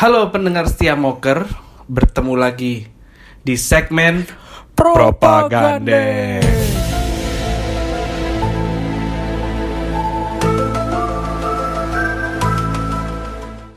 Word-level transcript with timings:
Halo 0.00 0.32
pendengar 0.32 0.64
setia 0.64 0.96
Moker, 0.96 1.44
bertemu 1.84 2.32
lagi 2.32 2.88
di 3.44 3.52
segmen 3.60 4.24
Propaganda. 4.72 5.76
Propaganda. 5.76 6.40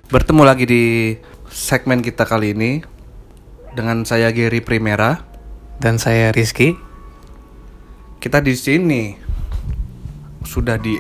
Bertemu 0.08 0.42
lagi 0.48 0.64
di 0.64 0.84
segmen 1.52 2.00
kita 2.00 2.24
kali 2.24 2.56
ini 2.56 2.80
dengan 3.76 4.08
saya 4.08 4.32
Gary 4.32 4.64
Primera. 4.64 5.28
Dan 5.76 6.00
saya 6.00 6.32
Rizky. 6.32 6.72
Kita 8.24 8.40
di 8.40 8.56
sini 8.56 9.12
sudah 10.48 10.80
di 10.80 10.96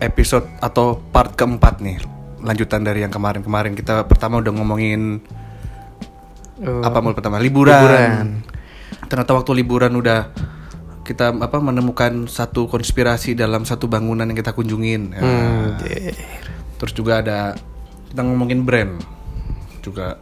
episode 0.00 0.48
atau 0.64 0.96
part 1.12 1.36
keempat 1.36 1.84
nih, 1.84 2.15
lanjutan 2.46 2.80
dari 2.80 3.02
yang 3.02 3.10
kemarin-kemarin. 3.10 3.74
Kita 3.74 4.06
pertama 4.06 4.38
udah 4.38 4.52
ngomongin 4.54 5.20
Uh, 6.56 6.80
apa 6.80 7.04
mul 7.04 7.12
pertama 7.12 7.36
liburan. 7.36 7.76
liburan. 7.76 8.26
ternyata 9.12 9.36
waktu 9.36 9.60
liburan 9.60 9.92
udah 9.92 10.32
kita 11.04 11.28
apa 11.36 11.60
menemukan 11.60 12.24
satu 12.24 12.64
konspirasi 12.64 13.36
dalam 13.36 13.68
satu 13.68 13.84
bangunan 13.86 14.24
yang 14.24 14.32
kita 14.34 14.56
kunjungin 14.56 15.12
Ya. 15.12 15.20
Hmm, 15.20 15.76
terus 16.80 16.96
juga 16.96 17.20
ada 17.20 17.60
kita 18.08 18.24
ngomongin 18.24 18.64
brand 18.64 18.96
juga 19.84 20.16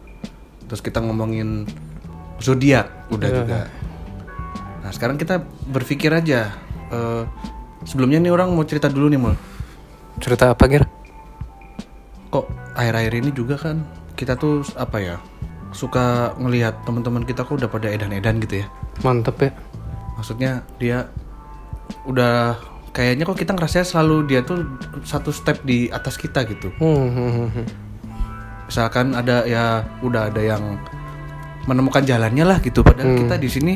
terus 0.67 0.83
kita 0.83 0.99
ngomongin 0.99 1.71
zodiak 2.37 2.91
udah 3.07 3.29
Iya. 3.31 3.37
juga 3.39 3.59
nah 4.83 4.91
sekarang 4.91 5.15
kita 5.15 5.39
berpikir 5.71 6.11
aja 6.11 6.51
eh, 6.91 7.23
sebelumnya 7.87 8.19
nih 8.19 8.35
orang 8.35 8.51
mau 8.51 8.67
cerita 8.67 8.91
dulu 8.91 9.07
nih 9.07 9.19
mul 9.23 9.35
Cerita 10.15 10.51
apa, 10.51 10.63
Ger? 10.67 10.83
Kok 12.35 12.51
akhir-akhir 12.75 13.13
ini 13.15 13.31
juga 13.31 13.55
kan 13.55 13.87
kita 14.19 14.35
tuh 14.35 14.59
apa 14.75 14.99
ya 14.99 15.15
suka 15.71 16.35
ngelihat 16.35 16.83
teman-teman 16.83 17.23
kita 17.23 17.47
kok 17.47 17.55
udah 17.55 17.71
pada 17.71 17.87
edan-edan 17.87 18.43
gitu 18.43 18.63
ya 18.63 18.67
Mantep 19.03 19.39
ya. 19.39 19.51
maksudnya 20.19 20.51
dia 20.75 21.07
udah 22.03 22.59
kayaknya 22.91 23.23
kok 23.23 23.39
kita 23.39 23.55
ngerasa 23.55 23.87
selalu 23.87 24.27
dia 24.27 24.43
tuh 24.43 24.67
satu 25.07 25.31
step 25.31 25.63
di 25.63 25.87
atas 25.91 26.19
kita 26.19 26.43
gitu 26.47 26.71
Hmm, 26.79 27.07
hmm, 27.11 27.31
hmm, 27.31 27.49
hmm. 27.55 27.65
misalkan 28.67 29.15
ada 29.15 29.47
ya 29.47 29.87
udah 30.03 30.31
ada 30.31 30.41
yang 30.43 30.79
menemukan 31.71 32.03
jalannya 32.03 32.43
lah 32.43 32.59
gitu 32.59 32.83
padahal 32.83 33.15
kita 33.15 33.35
di 33.39 33.47
sini 33.47 33.73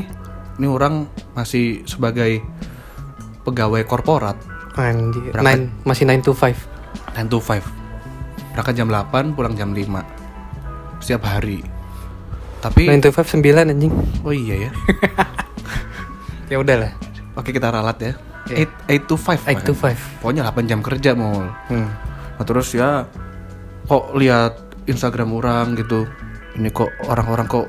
ini 0.60 0.68
orang 0.68 1.08
masih 1.36 1.88
sebagai 1.88 2.44
pegawai 3.48 3.88
korporat 3.88 4.36
Anjir. 4.80 5.36
Berangkat. 5.36 5.44
Nine, 5.44 5.64
masih 5.84 6.06
9 6.08 6.24
to 6.24 6.32
5. 6.32 6.56
9 7.18 7.34
to 7.34 7.40
5 7.44 7.79
berangkat 8.60 8.76
jam 8.76 8.92
8 8.92 9.40
pulang 9.40 9.56
jam 9.56 9.72
5 9.72 9.88
setiap 11.00 11.24
hari 11.24 11.64
tapi 12.60 12.92
9 12.92 13.08
to 13.08 13.10
5 13.16 13.40
9 13.40 13.72
anjing. 13.72 13.94
oh 14.20 14.36
iya 14.36 14.68
ya 14.68 14.72
Ya 16.52 16.58
udahlah. 16.60 16.92
oke 17.40 17.56
kita 17.56 17.72
ralat 17.72 17.96
ya 18.04 18.12
8 18.52 19.08
to 19.08 19.16
5 19.16 19.48
8 19.48 19.64
to 19.64 19.72
5. 19.72 20.20
pokoknya 20.20 20.44
8 20.52 20.68
jam 20.68 20.84
kerja 20.84 21.16
mau 21.16 21.40
Hmm. 21.72 21.88
Nah 22.36 22.44
terus 22.44 22.72
ya 22.72 23.08
kok 23.84 24.16
lihat 24.16 24.56
Instagram 24.88 25.36
orang 25.36 25.76
gitu. 25.76 26.08
Ini 26.56 26.72
kok 26.72 26.88
orang-orang 27.04 27.46
kok 27.46 27.68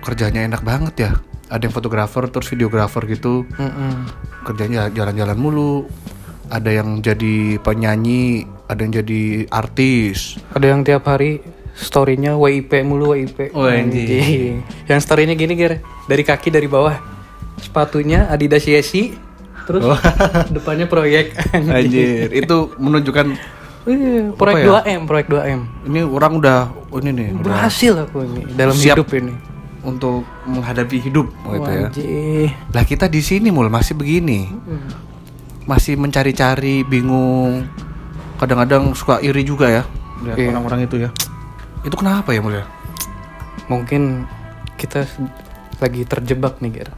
kerjanya 0.00 0.46
enak 0.46 0.62
banget 0.62 0.94
ya. 0.96 1.10
Ada 1.50 1.66
yang 1.66 1.74
fotografer 1.74 2.30
terus 2.30 2.46
videografer 2.46 3.02
gitu. 3.04 3.42
Mm-mm. 3.58 4.06
Kerjanya 4.46 4.86
jalan-jalan 4.94 5.34
mulu. 5.34 5.90
Ada 6.48 6.70
yang 6.70 7.00
jadi 7.00 7.56
penyanyi, 7.58 8.44
ada 8.66 8.80
yang 8.80 8.92
jadi 8.94 9.22
artis. 9.48 10.36
Ada 10.52 10.66
yang 10.70 10.84
tiap 10.84 11.04
hari 11.04 11.40
story-nya 11.72 12.36
WIP 12.36 12.70
mulu 12.84 13.16
WIP. 13.16 13.50
Oh, 13.52 13.64
anjing. 13.66 14.60
Yang 14.84 15.00
story-nya 15.00 15.34
gini, 15.34 15.56
Ger. 15.56 15.80
Dari 16.04 16.22
kaki 16.22 16.48
dari 16.48 16.68
bawah. 16.68 17.00
Sepatunya 17.56 18.28
Adidas 18.28 18.64
Yeezy. 18.64 19.16
Terus 19.64 19.82
depannya 20.56 20.84
proyek. 20.84 21.32
Anjir, 21.50 22.28
itu 22.44 22.56
menunjukkan 22.76 23.54
Iya, 23.84 24.32
proyek 24.32 24.64
ya? 24.64 24.80
2M, 24.80 25.00
proyek 25.04 25.26
2M. 25.28 25.60
ini 25.84 26.00
orang 26.00 26.40
udah 26.40 26.72
oh 26.88 27.04
ini 27.04 27.10
nih 27.12 27.28
udah 27.36 27.44
Berhasil 27.44 27.92
aku 28.00 28.24
ini 28.24 28.40
dalam 28.56 28.72
Siap. 28.72 28.96
hidup 28.96 29.08
ini. 29.12 29.36
untuk 29.84 30.24
menghadapi 30.48 30.96
hidup 31.04 31.28
gitu 31.28 31.68
ya. 31.68 31.84
Anjir. 31.84 32.48
Lah 32.72 32.80
kita 32.80 33.04
di 33.04 33.20
sini 33.20 33.52
mul 33.52 33.68
masih 33.68 33.92
begini. 33.92 34.48
Masih 35.64 35.96
mencari-cari, 35.96 36.84
bingung. 36.84 37.64
Kadang-kadang 38.36 38.92
suka 38.92 39.18
iri 39.18 39.42
juga 39.42 39.70
ya 39.70 39.82
Iya. 40.26 40.50
orang-orang 40.50 40.84
itu 40.84 40.96
ya. 40.98 41.10
Itu 41.80 41.94
kenapa 41.94 42.32
ya 42.32 42.40
mul 42.40 42.54
ya? 42.54 42.64
Mungkin 43.66 44.24
kita 44.76 45.04
lagi 45.78 46.04
terjebak 46.04 46.60
nih, 46.60 46.70
Ger. 46.74 46.90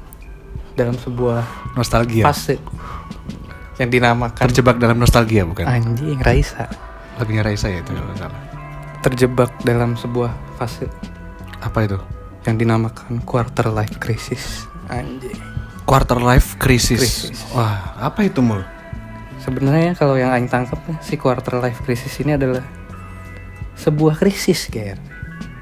Dalam 0.74 0.94
sebuah 0.94 1.42
Nostalgia. 1.72 2.22
fase 2.22 2.60
yang 3.76 3.88
dinamakan 3.88 4.40
Terjebak 4.46 4.76
dalam 4.76 4.96
nostalgia 4.96 5.44
bukan? 5.44 5.64
anjing 5.64 6.20
Raisa. 6.20 6.68
Lagunya 7.16 7.40
Raisa 7.40 7.68
ya 7.68 7.80
itu 7.80 7.92
nggak 7.92 8.18
salah. 8.18 8.40
Terjebak 9.00 9.50
dalam 9.62 9.94
sebuah 9.94 10.32
fase 10.56 10.88
Apa 11.60 11.84
itu? 11.84 11.96
yang 12.44 12.56
dinamakan 12.56 13.20
quarter 13.22 13.68
life 13.68 13.96
crisis. 13.98 14.68
Anjing. 14.86 15.34
Quarter 15.86 16.18
life 16.18 16.58
crisis. 16.58 16.98
Crisis. 16.98 17.38
Wah, 17.54 17.94
apa 18.02 18.26
itu 18.26 18.42
mul? 18.42 18.66
Sebenarnya 19.38 19.94
kalau 19.94 20.18
yang 20.18 20.34
aing 20.34 20.50
tangkap 20.50 20.82
si 20.98 21.14
quarter 21.14 21.62
life 21.62 21.78
crisis 21.86 22.10
ini 22.18 22.34
adalah 22.34 22.66
sebuah 23.78 24.18
krisis, 24.18 24.66
Ger. 24.66 24.98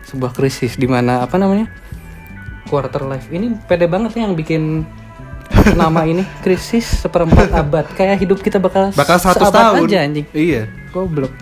Sebuah 0.09 0.33
krisis 0.33 0.81
di 0.81 0.89
mana 0.89 1.21
apa 1.21 1.37
namanya? 1.37 1.69
Quarter 2.73 3.05
life 3.05 3.29
ini 3.29 3.53
pede 3.69 3.85
banget 3.85 4.17
ya 4.17 4.25
yang 4.25 4.33
bikin 4.33 4.89
nama 5.77 6.09
ini 6.09 6.25
krisis 6.45 7.05
seperempat 7.05 7.53
abad. 7.53 7.85
Kayak 7.93 8.25
hidup 8.25 8.41
kita 8.41 8.57
bakal 8.57 8.97
Bakal 8.97 9.21
100 9.21 9.29
seabad 9.37 9.53
tahun. 9.53 9.85
aja 9.85 9.99
anjing. 10.09 10.27
Iya. 10.33 10.73
Goblok. 10.89 11.37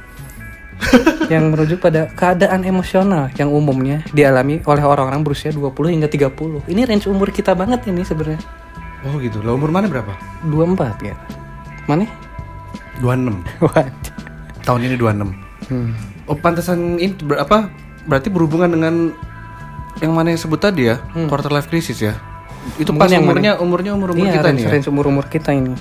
yang 1.33 1.55
merujuk 1.55 1.79
pada 1.79 2.11
keadaan 2.11 2.67
emosional 2.67 3.31
yang 3.39 3.55
umumnya 3.55 4.03
dialami 4.11 4.59
oleh 4.67 4.83
orang-orang 4.83 5.23
berusia 5.23 5.55
20 5.55 5.71
hingga 5.71 6.11
30. 6.11 6.67
Ini 6.67 6.83
range 6.83 7.07
umur 7.07 7.31
kita 7.31 7.55
banget 7.55 7.87
ini 7.87 8.03
sebenarnya. 8.03 8.43
Oh 9.03 9.19
gitu. 9.19 9.43
Lah 9.43 9.53
umur 9.53 9.71
mana 9.71 9.87
berapa? 9.87 10.15
24 10.47 11.03
ya. 11.03 11.15
Mana? 11.87 12.07
26. 13.03 13.43
What? 13.67 13.91
Tahun 14.63 14.81
ini 14.81 14.95
26. 14.95 15.35
Hmm. 15.69 15.91
Oh, 16.27 16.39
pantesan 16.39 16.97
ini 16.97 17.15
ber- 17.19 17.43
apa? 17.43 17.67
Berarti 18.07 18.31
berhubungan 18.31 18.71
dengan 18.71 18.95
yang 19.99 20.13
mana 20.15 20.31
yang 20.31 20.41
sebut 20.41 20.59
tadi 20.59 20.87
ya? 20.87 21.03
Quarter 21.27 21.51
life 21.51 21.67
crisis 21.67 21.99
ya. 21.99 22.15
Itu 22.79 22.95
Mungkin 22.95 23.03
pas 23.03 23.11
yang 23.11 23.27
umurnya 23.27 23.53
umurnya 23.59 23.93
umur 23.93 24.15
umur 24.15 24.23
Iya, 24.23 24.39
kita 24.39 24.49
nih 24.55 24.63
ya. 24.63 24.71
range 24.71 24.87
umur-umur 24.87 25.27
kita 25.27 25.51
ini. 25.51 25.75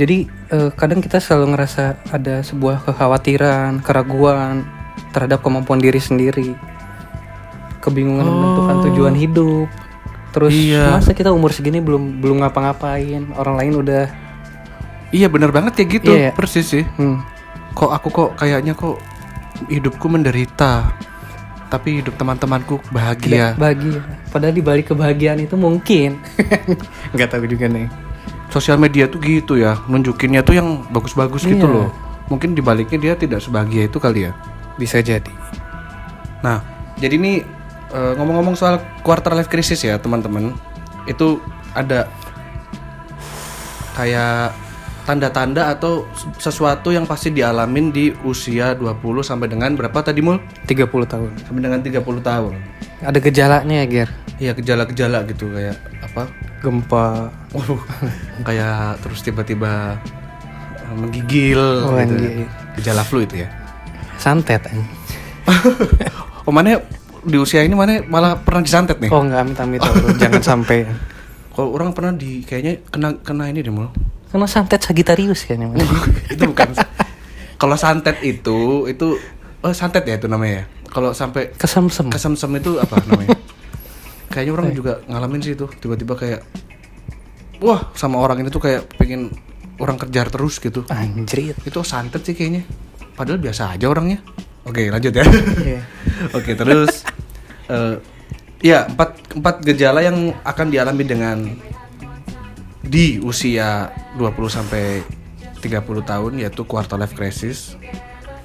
Jadi 0.00 0.24
eh, 0.48 0.70
kadang 0.72 1.04
kita 1.04 1.20
selalu 1.20 1.52
ngerasa 1.52 2.08
ada 2.08 2.40
sebuah 2.40 2.88
kekhawatiran, 2.88 3.84
keraguan 3.84 4.64
terhadap 5.12 5.44
kemampuan 5.44 5.76
diri 5.76 6.00
sendiri, 6.00 6.56
kebingungan 7.80 8.24
menentukan 8.24 8.76
tujuan 8.88 9.14
hidup. 9.14 9.68
Terus 10.30 10.54
Iya. 10.54 10.94
masa 10.94 11.10
kita 11.10 11.30
umur 11.30 11.50
segini 11.50 11.78
belum 11.78 12.22
belum 12.22 12.40
ngapa-ngapain, 12.40 13.34
orang 13.34 13.54
lain 13.58 13.72
udah. 13.76 14.04
Iya 15.10 15.26
bener 15.26 15.50
banget 15.50 15.74
ya 15.74 15.84
gitu. 15.90 16.10
Iya, 16.10 16.20
iya. 16.20 16.30
Persis 16.30 16.66
sih. 16.68 16.84
Hmm, 16.94 17.18
Kok 17.70 17.90
aku 17.90 18.08
kok 18.08 18.30
kayaknya 18.36 18.74
kok 18.74 18.98
hidupku 19.66 20.06
menderita. 20.06 20.90
Tapi 21.66 22.02
hidup 22.02 22.14
teman-temanku 22.14 22.82
bahagia. 22.90 23.54
bahagia. 23.54 24.02
Padahal 24.28 24.50
di 24.50 24.62
balik 24.62 24.90
kebahagiaan 24.90 25.38
itu 25.38 25.54
mungkin 25.54 26.18
nggak 27.14 27.30
tahu 27.30 27.46
juga 27.46 27.66
nih. 27.66 27.86
Sosial 28.50 28.74
media 28.76 29.06
tuh 29.06 29.18
gitu 29.18 29.54
ya, 29.54 29.78
nunjukinnya 29.86 30.42
tuh 30.42 30.58
yang 30.58 30.82
bagus-bagus 30.90 31.42
gitu 31.42 31.62
Iya. 31.62 31.74
loh. 31.76 31.88
Mungkin 32.26 32.54
di 32.54 32.62
baliknya 32.62 32.98
dia 33.00 33.12
tidak 33.14 33.38
sebahagia 33.40 33.86
itu 33.86 33.98
kali 33.98 34.26
ya. 34.26 34.34
Bisa 34.74 34.98
jadi. 34.98 35.30
Nah, 36.40 36.58
jadi 36.96 37.14
ini 37.14 37.42
eh, 37.90 38.12
ngomong-ngomong 38.16 38.54
soal 38.54 38.78
quarter 39.02 39.34
life 39.34 39.48
crisis 39.48 39.82
ya, 39.82 39.96
teman-teman. 39.96 40.54
Itu 41.04 41.40
ada 41.72 42.06
kayak 43.94 44.54
tanda-tanda 45.04 45.74
atau 45.74 46.06
sesuatu 46.38 46.94
yang 46.94 47.02
pasti 47.02 47.34
dialamin 47.34 47.90
di 47.90 48.14
usia 48.22 48.78
20 48.78 49.26
sampai 49.26 49.50
dengan 49.50 49.74
berapa 49.74 49.98
tadi 50.00 50.22
Mul? 50.22 50.38
30 50.70 50.86
tahun. 50.86 51.30
Sampai 51.42 51.60
dengan 51.66 51.80
30 51.82 51.98
tahun. 52.22 52.52
Ada 53.02 53.18
gejalanya 53.18 53.74
ya, 53.82 53.86
Ger. 53.88 54.08
Iya, 54.40 54.52
gejala-gejala 54.56 55.24
gitu 55.28 55.50
kayak 55.50 55.76
apa? 56.04 56.28
Gempa. 56.62 57.28
Waduh, 57.52 57.80
kayak 58.46 59.00
terus 59.02 59.20
tiba-tiba 59.24 59.98
eh, 60.78 60.94
menggigil 60.94 61.58
Oh, 61.58 61.96
gitu. 61.98 62.14
anjing. 62.14 62.46
Gejala 62.78 63.02
flu 63.02 63.24
itu 63.24 63.42
ya. 63.44 63.48
Santet. 64.16 64.62
Oh, 66.48 66.52
mana 66.56 66.80
di 67.24 67.36
usia 67.36 67.60
ini 67.60 67.76
mana 67.76 68.00
malah 68.08 68.40
pernah 68.40 68.64
disantet 68.64 68.96
nih? 69.00 69.10
Oh 69.12 69.20
enggak 69.20 69.44
amit-amit 69.44 69.80
Allah. 69.84 70.16
jangan 70.22 70.42
sampai. 70.42 70.88
Kalau 71.52 71.76
orang 71.76 71.92
pernah 71.92 72.12
di 72.16 72.40
kayaknya 72.46 72.80
kena 72.88 73.20
kena 73.20 73.52
ini 73.52 73.60
deh 73.60 73.72
mul. 73.72 73.92
Karena 74.30 74.46
santet 74.46 74.80
Sagitarius 74.80 75.44
kayaknya. 75.44 75.74
itu 76.32 76.42
bukan. 76.46 76.70
Kalau 77.60 77.76
santet 77.76 78.22
itu 78.24 78.88
itu 78.88 79.20
oh 79.60 79.72
santet 79.76 80.08
ya 80.08 80.16
itu 80.16 80.24
namanya 80.30 80.64
ya. 80.64 80.64
kalau 80.90 81.12
sampai 81.12 81.52
Kesemsem. 81.54 82.08
kesemsem 82.08 82.50
itu 82.56 82.80
apa 82.80 82.98
namanya? 83.04 83.36
Kayaknya 84.32 84.52
orang 84.54 84.68
juga 84.72 84.92
ngalamin 85.10 85.40
sih 85.42 85.52
itu 85.54 85.66
tiba-tiba 85.78 86.14
kayak 86.16 86.40
wah 87.60 87.92
sama 87.92 88.18
orang 88.18 88.40
ini 88.40 88.48
tuh 88.48 88.62
kayak 88.62 88.88
pengen 88.96 89.28
orang 89.80 90.00
kejar 90.00 90.32
terus 90.32 90.56
gitu. 90.62 90.86
Anjrit. 90.88 91.56
Itu 91.66 91.84
santet 91.84 92.24
sih 92.24 92.32
kayaknya. 92.32 92.64
Padahal 93.14 93.42
biasa 93.42 93.76
aja 93.76 93.86
orangnya. 93.90 94.24
Oke 94.64 94.92
lanjut 94.92 95.12
ya. 95.12 95.24
Iya. 95.60 95.80
Oke 96.36 96.52
terus 96.52 97.04
eh 97.70 97.96
ya 98.60 98.84
empat 98.84 99.36
empat 99.40 99.64
gejala 99.64 100.04
yang 100.04 100.36
akan 100.44 100.66
dialami 100.68 101.04
dengan 101.04 101.38
di 102.80 103.16
usia 103.22 103.88
20 104.18 104.36
sampai 104.50 105.00
30 105.60 105.80
tahun 106.02 106.32
yaitu 106.40 106.64
quarter 106.64 106.96
life 106.96 107.14
crisis. 107.14 107.76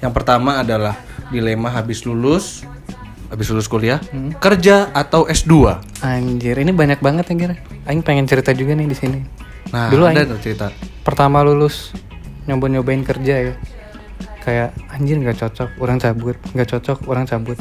Yang 0.00 0.12
pertama 0.12 0.60
adalah 0.60 0.94
dilema 1.32 1.72
habis 1.72 2.04
lulus, 2.04 2.62
habis 3.32 3.48
lulus 3.48 3.66
kuliah, 3.66 3.98
kerja 4.38 4.92
atau 4.92 5.24
S2. 5.26 5.80
Anjir, 6.04 6.54
ini 6.60 6.70
banyak 6.70 7.00
banget 7.00 7.32
yang 7.32 7.38
kira. 7.48 7.54
Aing 7.88 8.04
pengen 8.04 8.28
cerita 8.28 8.52
juga 8.52 8.76
nih 8.76 8.86
di 8.86 8.96
sini. 8.96 9.18
Nah, 9.72 9.88
Dulu 9.90 10.04
ada 10.06 10.22
Aing 10.22 10.38
cerita. 10.38 10.70
pertama 11.02 11.40
lulus 11.42 11.90
nyoba-nyobain 12.46 13.02
kerja 13.02 13.34
ya. 13.50 13.54
Kayak 14.46 14.68
anjir 14.88 15.18
nggak 15.18 15.36
cocok, 15.36 15.70
orang 15.76 15.98
cabut, 15.98 16.36
nggak 16.54 16.68
cocok, 16.70 16.98
orang 17.04 17.26
cabut. 17.26 17.58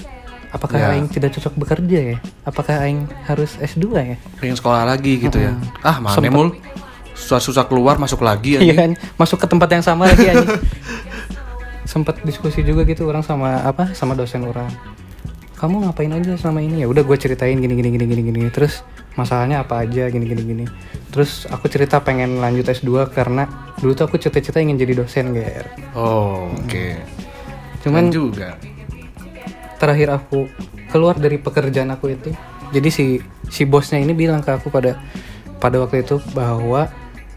Apakah 0.53 0.77
Ya. 0.77 0.87
aing 0.93 1.09
tidak 1.09 1.33
cocok 1.33 1.53
bekerja 1.57 1.99
ya? 2.13 2.17
Apakah 2.45 2.79
aing 2.79 3.09
harus 3.25 3.57
S2 3.57 3.85
ya? 3.91 4.15
Pengen 4.37 4.55
sekolah 4.55 4.85
lagi 4.85 5.17
gitu 5.17 5.35
ya. 5.35 5.57
Ah, 5.81 5.97
mana 5.97 6.13
Sempet. 6.13 6.31
mul? 6.31 6.53
Susah-susah 7.11 7.65
keluar 7.65 7.97
masuk 7.97 8.21
lagi 8.21 8.55
Iya 8.55 8.63
ya. 8.63 8.75
kan, 8.77 8.89
masuk 9.15 9.41
ke 9.41 9.47
tempat 9.49 9.67
yang 9.67 9.81
sama 9.81 10.05
lagi 10.05 10.29
anjing. 10.29 10.61
Sempet 11.85 12.21
diskusi 12.21 12.61
juga 12.61 12.81
gitu 12.83 13.05
orang 13.05 13.21
sama 13.21 13.61
apa 13.61 13.91
sama 13.91 14.13
dosen 14.13 14.41
orang. 14.43 14.67
Kamu 15.55 15.83
ngapain 15.83 16.11
aja 16.11 16.35
selama 16.35 16.59
ini 16.59 16.83
ya? 16.83 16.87
Udah 16.87 17.01
gue 17.01 17.15
ceritain 17.15 17.55
gini 17.55 17.73
gini 17.73 17.89
gini 17.89 18.05
gini 18.05 18.21
gini. 18.25 18.39
Terus 18.47 18.83
masalahnya 19.15 19.63
apa 19.63 19.83
aja 19.83 20.07
gini 20.11 20.27
gini 20.27 20.43
gini. 20.43 20.65
Terus 21.11 21.47
aku 21.47 21.71
cerita 21.71 21.99
pengen 22.03 22.39
lanjut 22.43 22.67
S2 22.67 23.11
karena 23.11 23.47
dulu 23.79 23.91
tuh 23.95 24.05
aku 24.07 24.15
cita-cita 24.19 24.59
ingin 24.59 24.75
jadi 24.79 24.93
dosen 25.03 25.31
GR. 25.35 25.95
Oh, 25.95 26.51
oke. 26.51 26.99
Cuman 27.83 28.09
Keren 28.09 28.15
juga. 28.15 28.49
terakhir 29.77 30.09
aku 30.11 30.47
keluar 30.89 31.19
dari 31.19 31.35
pekerjaan 31.37 31.91
aku 31.91 32.15
itu 32.15 32.31
jadi 32.71 32.89
si 32.89 33.19
si 33.51 33.67
bosnya 33.67 33.99
ini 34.01 34.15
bilang 34.15 34.41
ke 34.41 34.55
aku 34.55 34.71
pada 34.71 34.97
pada 35.59 35.77
waktu 35.83 36.01
itu 36.01 36.17
bahwa 36.33 36.87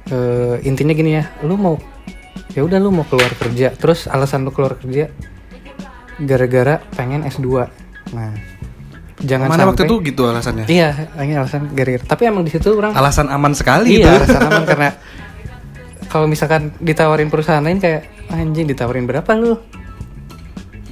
eh, 0.09 0.57
intinya 0.65 0.95
gini 0.95 1.19
ya 1.21 1.29
lu 1.45 1.59
mau 1.59 1.77
ya 2.55 2.65
udah 2.65 2.79
lu 2.81 2.95
mau 2.95 3.05
keluar 3.05 3.29
kerja 3.37 3.75
terus 3.77 4.07
alasan 4.09 4.47
lu 4.47 4.55
keluar 4.55 4.79
kerja 4.79 5.11
gara-gara 6.23 6.81
pengen 6.97 7.27
S2 7.29 7.69
nah 8.15 8.33
jangan 9.21 9.47
Mana 9.47 9.57
sampai. 9.59 9.71
waktu 9.75 9.83
itu 9.85 9.97
gitu 10.07 10.23
alasannya? 10.25 10.67
iya 10.67 10.89
ini 11.19 11.35
alasan 11.35 11.71
gara-gara. 11.71 12.05
Tapi 12.05 12.23
emang 12.25 12.43
di 12.43 12.51
situ 12.51 12.71
orang 12.73 12.93
Alasan 12.93 13.27
aman 13.27 13.53
sekali 13.53 13.99
iya 13.99 14.15
alasan 14.17 14.41
aman 14.45 14.65
karena 14.71 14.91
kalau 16.07 16.25
misalkan 16.25 16.73
ditawarin 16.79 17.29
perusahaan 17.29 17.61
lain 17.61 17.77
kayak 17.77 18.03
anjing 18.29 18.65
ditawarin 18.65 19.05
berapa 19.05 19.29
lu? 19.33 19.59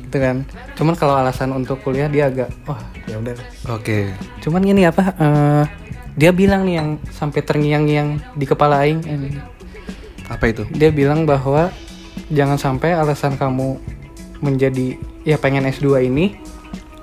Gitu 0.03 0.17
kan. 0.17 0.45
Cuman 0.75 0.95
kalau 0.95 1.15
alasan 1.15 1.51
untuk 1.51 1.81
kuliah 1.81 2.07
dia 2.07 2.27
agak 2.27 2.51
wah 2.65 2.79
ya 3.05 3.17
udah. 3.17 3.35
Oke. 3.71 4.11
cuman 4.41 4.61
gini 4.61 4.83
apa 4.83 5.03
eh, 5.13 5.65
dia 6.15 6.31
bilang 6.31 6.63
nih 6.63 6.75
yang 6.77 6.89
sampai 7.09 7.41
terngiang-ngiang 7.41 8.09
di 8.33 8.45
kepala 8.45 8.83
aing 8.83 9.01
eh, 9.03 9.39
Apa 10.27 10.49
itu? 10.49 10.67
dia 10.71 10.91
bilang 10.91 11.23
bahwa 11.23 11.71
jangan 12.29 12.57
sampai 12.57 12.93
alasan 12.93 13.35
kamu 13.35 13.79
menjadi 14.39 14.95
ya 15.23 15.37
pengen 15.37 15.65
S2 15.65 15.87
ini 16.05 16.35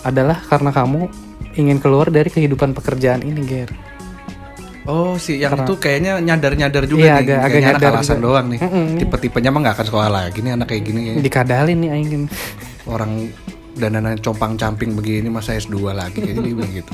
adalah 0.04 0.38
karena 0.42 0.70
kamu 0.70 1.08
ingin 1.54 1.78
keluar 1.78 2.08
dari 2.08 2.28
kehidupan 2.28 2.72
pekerjaan 2.72 3.22
ini 3.22 3.42
Ger 3.44 3.72
Oh, 4.84 5.16
si 5.16 5.40
yang 5.40 5.56
Karena- 5.56 5.64
itu 5.64 5.74
kayaknya 5.80 6.12
nyadar-nyadar 6.20 6.84
juga 6.84 7.00
Iya, 7.02 7.14
nih. 7.14 7.24
agak- 7.24 7.40
agak 7.40 7.56
anak 7.56 7.64
nyadar 7.72 7.92
alasan 7.96 8.18
juga. 8.20 8.26
doang 8.28 8.46
nih. 8.52 8.60
Mm-mm. 8.60 8.88
Tipe-tipenya 9.00 9.48
mah 9.48 9.60
nggak 9.64 9.76
akan 9.80 9.86
sekolah 9.88 10.10
lagi 10.12 10.40
nih 10.44 10.52
anak 10.52 10.68
kayak 10.68 10.84
gini. 10.84 11.00
kayaknya. 11.02 11.24
dikadalin 11.24 11.78
nih 11.80 11.90
aing 11.90 12.10
Orang 12.84 13.12
dananan 13.74 14.20
compang-camping 14.20 14.92
begini 14.92 15.32
masa 15.32 15.56
S2 15.56 15.72
lagi 15.90 16.20
bilang 16.20 16.68
gitu. 16.68 16.92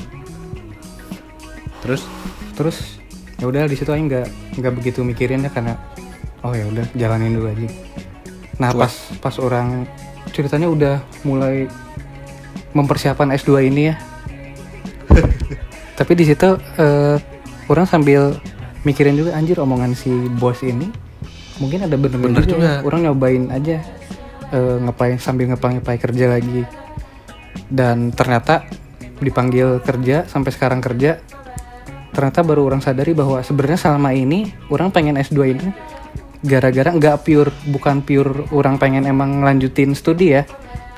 Terus 1.82 2.02
terus 2.54 2.76
ya 3.40 3.48
udah 3.48 3.64
di 3.64 3.74
situ 3.74 3.88
aing 3.88 4.06
nggak 4.06 4.26
nggak 4.54 4.72
begitu 4.76 5.00
mikirin 5.00 5.42
ya 5.42 5.50
karena 5.50 5.74
oh 6.44 6.52
ya 6.52 6.68
udah 6.68 6.84
jalanin 6.92 7.34
dulu 7.34 7.48
aja 7.48 7.68
nah 8.54 8.68
pas 8.70 8.92
pas 9.16 9.32
orang 9.40 9.88
ceritanya 10.30 10.68
udah 10.68 10.94
mulai 11.22 11.64
mempersiapkan 12.72 13.30
S2 13.34 13.70
ini 13.70 13.82
ya 13.90 13.94
tapi 15.98 16.12
di 16.16 16.24
situ 16.24 16.56
eh, 16.78 17.16
orang 17.66 17.86
sambil 17.86 18.36
mikirin 18.86 19.18
juga 19.18 19.36
anjir 19.36 19.60
omongan 19.60 19.92
si 19.92 20.10
bos 20.40 20.64
ini 20.64 20.88
mungkin 21.60 21.84
ada 21.84 21.96
bener, 22.00 22.16
Bener 22.16 22.44
juga, 22.48 22.56
juga. 22.56 22.66
ya. 22.66 22.80
orang 22.86 23.00
nyobain 23.04 23.44
aja 23.52 23.76
eh, 24.50 24.76
ngapain 24.80 25.20
sambil 25.20 25.52
ngepai-ngepai 25.52 25.98
kerja 26.00 26.26
lagi 26.32 26.64
dan 27.68 28.10
ternyata 28.10 28.66
dipanggil 29.20 29.84
kerja 29.84 30.24
sampai 30.24 30.50
sekarang 30.50 30.80
kerja 30.80 31.20
ternyata 32.10 32.42
baru 32.42 32.66
orang 32.66 32.82
sadari 32.82 33.14
bahwa 33.14 33.38
sebenarnya 33.44 33.78
selama 33.78 34.10
ini 34.16 34.50
orang 34.72 34.90
pengen 34.90 35.20
S2 35.20 35.38
ini 35.54 35.66
gara-gara 36.40 36.90
nggak 36.90 37.16
pure 37.22 37.52
bukan 37.68 38.00
pure 38.00 38.48
orang 38.56 38.80
pengen 38.80 39.04
emang 39.04 39.44
ngelanjutin 39.44 39.92
studi 39.92 40.40
ya 40.40 40.42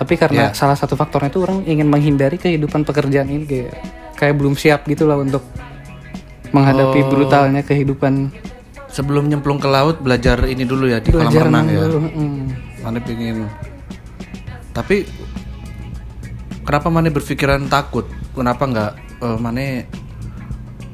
tapi 0.03 0.19
karena 0.19 0.51
Ya. 0.51 0.51
salah 0.51 0.75
satu 0.75 0.99
faktornya 0.99 1.31
itu 1.31 1.39
orang 1.39 1.63
ingin 1.63 1.87
menghindari 1.87 2.35
kehidupan 2.35 2.83
pekerjaan 2.83 3.31
ini 3.31 3.47
kayak 3.47 3.71
kayak 4.13 4.35
belum 4.35 4.59
siap 4.59 4.83
gitu 4.85 5.07
lah 5.07 5.15
untuk 5.17 5.47
menghadapi 6.51 6.99
Oh. 7.01 7.09
brutalnya 7.09 7.63
kehidupan 7.63 8.35
sebelum 8.91 9.31
nyemplung 9.31 9.57
ke 9.57 9.71
laut 9.71 10.03
belajar 10.03 10.43
ini 10.45 10.67
dulu 10.67 10.85
ya 10.85 10.99
di 10.99 11.09
kolam 11.09 11.31
belajar 11.31 11.43
renang 11.47 11.67
ya. 11.71 11.79
dulu. 11.81 11.99
Mm. 12.03 12.41
Mana 12.83 12.99
pengen 12.99 13.37
tapi 14.73 15.07
kenapa 16.63 16.89
Mane 16.89 17.09
berpikiran 17.09 17.69
takut? 17.69 18.05
Kenapa 18.33 18.65
nggak 18.65 18.93
eh, 19.23 19.39
Mane 19.39 19.67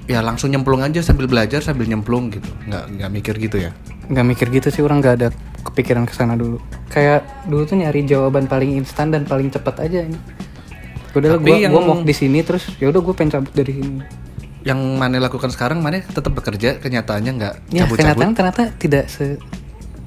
ya 0.05 0.21
langsung 0.21 0.51
nyemplung 0.51 0.81
aja 0.81 1.01
sambil 1.01 1.25
belajar 1.27 1.59
sambil 1.59 1.87
nyemplung 1.87 2.29
gitu? 2.29 2.51
Nggak 2.67 2.85
nggak 2.93 3.11
mikir 3.11 3.35
gitu 3.41 3.57
ya? 3.59 3.73
nggak 4.09 4.25
mikir 4.27 4.47
gitu 4.51 4.69
sih 4.71 4.81
orang 4.81 5.05
nggak 5.05 5.15
ada 5.17 5.29
kepikiran 5.61 6.05
ke 6.05 6.13
sana 6.13 6.35
dulu. 6.35 6.59
Kayak 6.89 7.23
dulu 7.45 7.63
tuh 7.65 7.77
nyari 7.77 8.03
jawaban 8.03 8.45
paling 8.45 8.75
instan 8.75 9.09
dan 9.09 9.23
paling 9.23 9.49
cepat 9.49 9.83
aja 9.83 10.03
ini. 10.03 10.19
Udah 11.11 11.35
gue 11.37 11.57
yang- 11.59 11.71
gua 11.71 11.83
mau 11.85 11.99
di 11.99 12.13
sini 12.13 12.41
terus 12.41 12.69
ya 12.77 12.87
udah 12.87 13.01
gue 13.01 13.13
pengen 13.13 13.33
cabut 13.35 13.53
dari 13.53 13.73
sini. 13.75 14.01
Yang 14.61 14.79
Mane 14.95 15.19
lakukan 15.19 15.49
sekarang 15.49 15.79
Mane 15.79 16.05
tetap 16.05 16.31
bekerja 16.31 16.77
kenyataannya 16.77 17.33
nggak 17.35 17.55
ya 17.69 17.83
cabut-cabut. 17.83 17.97
kenyataan 17.97 18.33
ternyata 18.33 18.63
tidak 18.75 19.05
se 19.07 19.39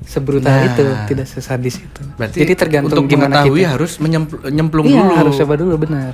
sebrutal 0.03 0.51
Nah. 0.51 0.67
itu 0.67 0.83
tidak 1.07 1.25
sesadis 1.25 1.79
itu. 1.79 2.01
Berarti 2.15 2.37
jadi 2.37 2.53
tergantung 2.53 2.91
untuk 2.99 3.05
gimana 3.07 3.41
mengetahui 3.41 3.59
kita 3.59 3.71
harus 3.71 3.91
menyempl- 3.97 4.41
nyemplung 4.45 4.85
iya 4.85 5.01
dulu. 5.01 5.13
harus 5.15 5.33
coba 5.35 5.53
dulu 5.55 5.75
benar. 5.79 6.13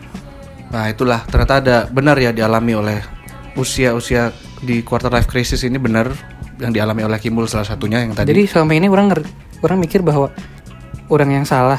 Nah 0.67 0.85
itulah 0.85 1.23
ternyata 1.23 1.53
ada 1.57 1.77
benar 1.87 2.15
ya 2.15 2.29
dialami 2.29 2.73
oleh 2.73 2.99
usia-usia 3.55 4.29
di 4.59 4.81
quarter 4.81 5.09
life 5.09 5.25
crisis 5.25 5.61
ini 5.61 5.77
benar 5.77 6.11
yang 6.57 6.71
dialami 6.71 7.01
oleh 7.03 7.17
Kimul 7.17 7.45
salah 7.45 7.63
satunya 7.63 8.01
yang 8.01 8.11
tadi. 8.11 8.29
jadi 8.29 8.43
selama 8.45 8.73
ini 8.73 8.87
orang 8.87 9.07
nger- 9.07 9.29
orang 9.59 9.77
mikir 9.77 10.01
bahwa 10.01 10.33
orang 11.07 11.29
yang 11.31 11.45
salah 11.45 11.77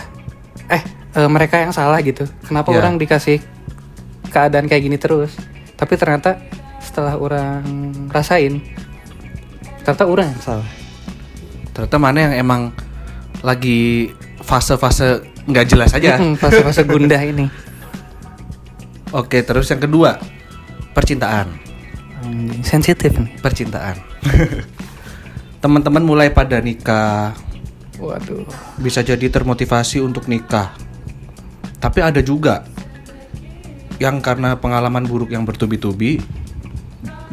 eh 0.66 0.82
eh, 1.12 1.26
mereka 1.26 1.58
yang 1.58 1.70
salah 1.70 1.98
gitu 2.00 2.26
kenapa 2.42 2.70
Ya. 2.70 2.78
orang 2.78 2.96
dikasih 2.96 3.42
keadaan 4.28 4.66
kayak 4.66 4.82
gini 4.82 4.96
terus 4.96 5.34
tapi 5.74 5.94
ternyata 5.94 6.38
setelah 6.78 7.14
orang 7.14 7.62
rasain 8.08 8.62
ternyata 9.80 10.04
orang 10.04 10.26
yang 10.30 10.42
salah 10.42 10.68
ternyata 11.70 11.96
mana 11.96 12.18
yang 12.20 12.34
emang 12.36 12.62
lagi 13.40 14.10
fase-fase 14.40 15.22
nggak 15.44 15.66
jelas 15.66 15.90
aja. 15.92 16.20
Fase-fase 16.34 16.84
gundah 16.84 17.20
ini 17.20 17.48
Oke 19.16 19.40
terus 19.40 19.64
yang 19.66 19.80
kedua 19.80 20.20
percintaan. 20.92 21.48
Anjing, 22.24 22.62
sensitif 22.66 23.14
nih 23.14 23.38
Percintaan. 23.38 23.96
Teman-teman 25.62 26.02
mulai 26.06 26.30
pada 26.30 26.62
nikah, 26.62 27.34
waduh 27.98 28.46
bisa 28.78 29.02
jadi 29.02 29.26
termotivasi 29.26 29.98
untuk 29.98 30.30
nikah. 30.30 30.70
Tapi 31.82 31.98
ada 31.98 32.22
juga 32.22 32.62
yang 33.98 34.22
karena 34.22 34.54
pengalaman 34.54 35.02
buruk 35.02 35.34
yang 35.34 35.42
bertubi-tubi 35.42 36.22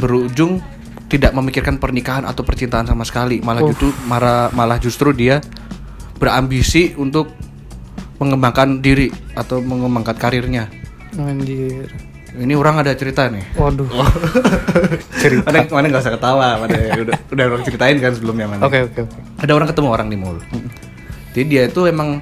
berujung 0.01 0.57
tidak 1.05 1.37
memikirkan 1.37 1.77
pernikahan 1.77 2.25
atau 2.25 2.41
percintaan 2.41 2.89
sama 2.89 3.05
sekali, 3.05 3.45
malah 3.45 3.61
justru 3.61 3.93
malah, 4.09 4.49
malah 4.57 4.81
justru 4.81 5.13
dia 5.13 5.37
berambisi 6.17 6.97
untuk 6.97 7.29
mengembangkan 8.17 8.81
diri 8.81 9.13
atau 9.37 9.61
mengembangkan 9.61 10.17
karirnya. 10.17 10.65
anjir 11.15 12.14
Ini 12.35 12.53
orang 12.53 12.79
ada 12.79 12.91
cerita 12.91 13.27
nih. 13.27 13.43
waduh 13.55 13.87
Cerita. 15.23 15.47
Mana, 15.47 15.63
mana 15.65 15.85
nggak 15.87 16.03
usah 16.03 16.13
ketawa, 16.13 16.47
mana 16.59 16.75
udah 16.97 17.15
udah 17.27 17.43
orang 17.47 17.63
ceritain 17.63 17.95
kan 17.97 18.11
sebelumnya 18.11 18.45
mana. 18.45 18.61
oke 18.61 18.79
oke 18.85 18.99
oke 19.01 19.17
Ada 19.37 19.51
orang 19.51 19.67
ketemu 19.67 19.87
orang 19.89 20.07
di 20.07 20.17
mall. 20.17 20.37
Jadi 21.31 21.45
dia 21.45 21.63
itu 21.65 21.81
emang 21.83 22.19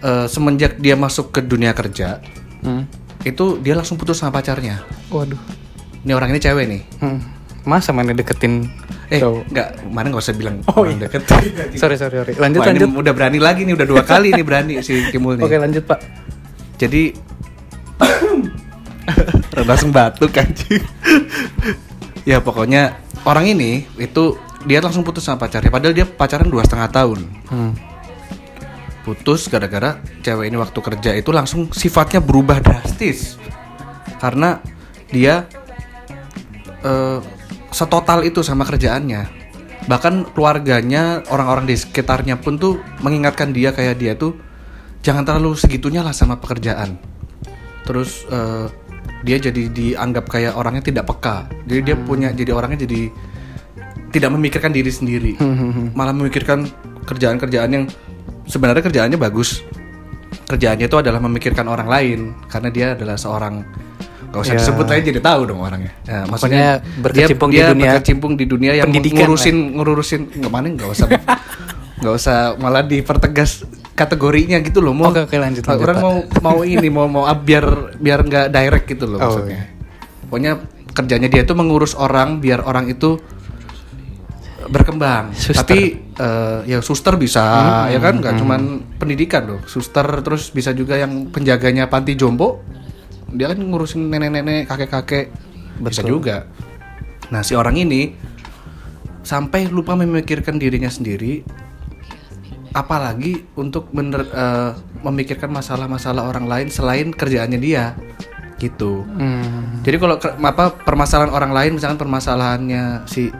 eh, 0.00 0.26
semenjak 0.26 0.76
dia 0.76 0.94
masuk 0.94 1.30
ke 1.30 1.40
dunia 1.40 1.70
kerja 1.70 2.18
Hmm. 2.60 2.84
itu 3.20 3.56
dia 3.58 3.72
langsung 3.72 3.96
putus 3.96 4.16
sama 4.16 4.34
pacarnya. 4.34 4.84
Waduh. 5.08 5.40
Ini 6.00 6.12
orang 6.12 6.28
ini 6.28 6.38
cewek 6.38 6.64
nih. 6.66 6.82
Hmm. 6.98 7.20
Masa 7.62 7.88
mana 7.90 8.10
deketin 8.10 8.68
Eh, 9.08 9.16
cowok? 9.16 9.48
enggak, 9.48 9.68
kemarin 9.80 10.08
nggak 10.08 10.22
usah 10.22 10.34
bilang 10.34 10.56
Oh, 10.66 10.84
iya. 10.84 10.96
deket. 11.00 11.24
Sorry 11.80 11.96
sorry 11.96 12.16
sorry. 12.16 12.32
Lanjut 12.34 12.60
Wah, 12.60 12.68
ini 12.68 12.80
lanjut. 12.80 13.00
udah 13.00 13.12
berani 13.12 13.38
lagi 13.38 13.64
nih, 13.64 13.74
udah 13.74 13.86
dua 13.86 14.02
kali 14.02 14.30
nih 14.30 14.42
berani 14.42 14.74
si 14.86 15.08
Kimul 15.08 15.36
nih. 15.36 15.44
Oke 15.44 15.56
lanjut 15.56 15.84
pak. 15.84 15.98
Jadi 16.76 17.02
langsung 19.54 19.90
batuk 19.90 20.30
anjing. 20.38 20.82
ya 22.28 22.38
pokoknya 22.38 23.00
orang 23.26 23.50
ini 23.50 23.86
itu 23.98 24.38
dia 24.64 24.78
langsung 24.84 25.02
putus 25.02 25.24
sama 25.24 25.40
pacarnya. 25.40 25.72
Padahal 25.72 25.94
dia 25.96 26.06
pacaran 26.06 26.48
dua 26.48 26.62
setengah 26.64 26.90
tahun. 26.92 27.18
Hmm. 27.48 27.72
Putus 29.00 29.48
gara-gara 29.48 29.98
cewek 30.20 30.52
ini 30.52 30.56
waktu 30.60 30.78
kerja 30.78 31.10
itu 31.16 31.32
langsung 31.32 31.72
sifatnya 31.72 32.20
berubah 32.20 32.60
drastis. 32.60 33.40
Karena 34.20 34.60
dia 35.08 35.48
eh, 36.84 37.18
setotal 37.72 38.28
itu 38.28 38.44
sama 38.44 38.68
kerjaannya. 38.68 39.40
Bahkan 39.88 40.36
keluarganya, 40.36 41.24
orang-orang 41.32 41.72
di 41.72 41.76
sekitarnya 41.80 42.36
pun 42.36 42.60
tuh 42.60 42.84
mengingatkan 43.00 43.56
dia 43.56 43.72
kayak 43.72 43.96
dia 43.96 44.12
tuh 44.12 44.36
jangan 45.00 45.24
terlalu 45.24 45.56
segitunya 45.56 46.04
lah 46.04 46.12
sama 46.12 46.36
pekerjaan. 46.36 47.00
Terus 47.88 48.28
eh, 48.28 48.68
dia 49.20 49.36
jadi 49.36 49.68
dianggap 49.68 50.24
kayak 50.28 50.56
orangnya 50.56 50.82
tidak 50.84 51.04
peka. 51.08 51.48
Jadi 51.68 51.80
dia 51.84 51.96
punya 51.96 52.28
jadi 52.32 52.50
orangnya 52.56 52.84
jadi 52.88 53.12
tidak 54.10 54.30
memikirkan 54.34 54.72
diri 54.72 54.90
sendiri. 54.90 55.32
Malah 55.92 56.14
memikirkan 56.16 56.66
kerjaan-kerjaan 57.04 57.70
yang 57.70 57.84
sebenarnya 58.48 58.82
kerjaannya 58.84 59.18
bagus. 59.20 59.62
Kerjaannya 60.48 60.86
itu 60.90 60.96
adalah 60.98 61.20
memikirkan 61.22 61.66
orang 61.70 61.86
lain 61.86 62.20
karena 62.50 62.68
dia 62.74 62.86
adalah 62.98 63.14
seorang 63.14 63.62
Gak 64.30 64.46
usah 64.46 64.54
Ya. 64.54 64.58
disebut 64.62 64.86
aja 64.86 65.02
jadi 65.10 65.20
tahu 65.20 65.40
dong 65.42 65.58
orangnya. 65.58 65.90
Ya, 66.06 66.22
maksudnya 66.22 66.78
berkecimpung 67.02 67.50
dia, 67.50 67.54
di 67.54 67.58
dia 67.58 67.66
dunia 67.74 67.90
berkecimpung 67.90 68.32
di 68.38 68.44
dunia 68.46 68.72
yang 68.78 68.86
pendidikan 68.86 69.26
ngurusin 69.26 69.56
ngurusin 69.74 70.20
ke 70.30 70.46
mana 70.46 70.70
nggak 70.70 70.86
usah 70.86 71.06
nggak 71.98 72.14
usah 72.14 72.38
malah 72.62 72.86
dipertegas 72.86 73.66
kategorinya 74.00 74.56
gitu 74.64 74.80
loh 74.80 74.96
mau 74.96 75.12
Oke, 75.12 75.28
oke, 75.28 75.36
lanjut, 75.36 75.60
lanjut, 75.68 75.84
orang 75.84 75.98
mau 76.00 76.16
mau 76.40 76.58
ini 76.64 76.88
mau 76.88 77.04
mau 77.04 77.24
up 77.28 77.44
biar 77.44 77.96
biar 78.00 78.24
nggak 78.24 78.46
direct 78.48 78.86
gitu 78.88 79.04
loh 79.04 79.20
Oh, 79.20 79.28
maksudnya. 79.28 79.68
pokoknya 80.32 80.52
kerjanya 80.96 81.28
dia 81.28 81.44
itu 81.44 81.52
mengurus 81.52 81.92
orang 81.92 82.40
biar 82.40 82.64
orang 82.64 82.88
itu 82.88 83.20
berkembang. 84.70 85.32
Suster. 85.34 85.66
tapi 85.66 85.80
eh, 85.98 86.58
ya 86.68 86.78
suster 86.84 87.16
bisa 87.16 87.42
ya 87.90 87.98
kan? 87.98 88.20
Nggak 88.22 88.34
cuman 88.38 88.60
pendidikan 89.00 89.42
loh. 89.46 89.60
Suster 89.66 90.04
terus 90.22 90.52
bisa 90.54 90.70
juga 90.76 90.94
yang 91.00 91.28
penjaganya 91.32 91.90
panti 91.90 92.14
jompo 92.14 92.62
dia 93.30 93.46
kan 93.46 93.58
ngurusin 93.62 94.10
nenek-nenek 94.10 94.66
kakek-kakek. 94.66 95.30
Bisa 95.80 96.02
juga. 96.04 96.46
Nah 97.30 97.40
si 97.46 97.54
orang 97.54 97.78
ini 97.78 98.14
sampai 99.22 99.70
lupa 99.70 99.94
memikirkan 99.94 100.58
dirinya 100.58 100.90
sendiri 100.90 101.44
apalagi 102.70 103.44
untuk 103.58 103.90
bener 103.90 104.26
eh, 104.30 104.70
memikirkan 105.02 105.50
masalah-masalah 105.50 106.26
orang 106.28 106.46
lain 106.46 106.66
selain 106.70 107.10
kerjaannya 107.10 107.60
dia 107.60 107.94
gitu 108.60 109.08
Hmm. 109.16 109.80
jadi 109.80 109.96
kalau 109.96 110.20
apa 110.20 110.76
permasalahan 110.84 111.32
orang 111.32 111.52
lain 111.56 111.70
misalkan 111.80 111.96
permasalahannya 111.96 113.08
si 113.08 113.32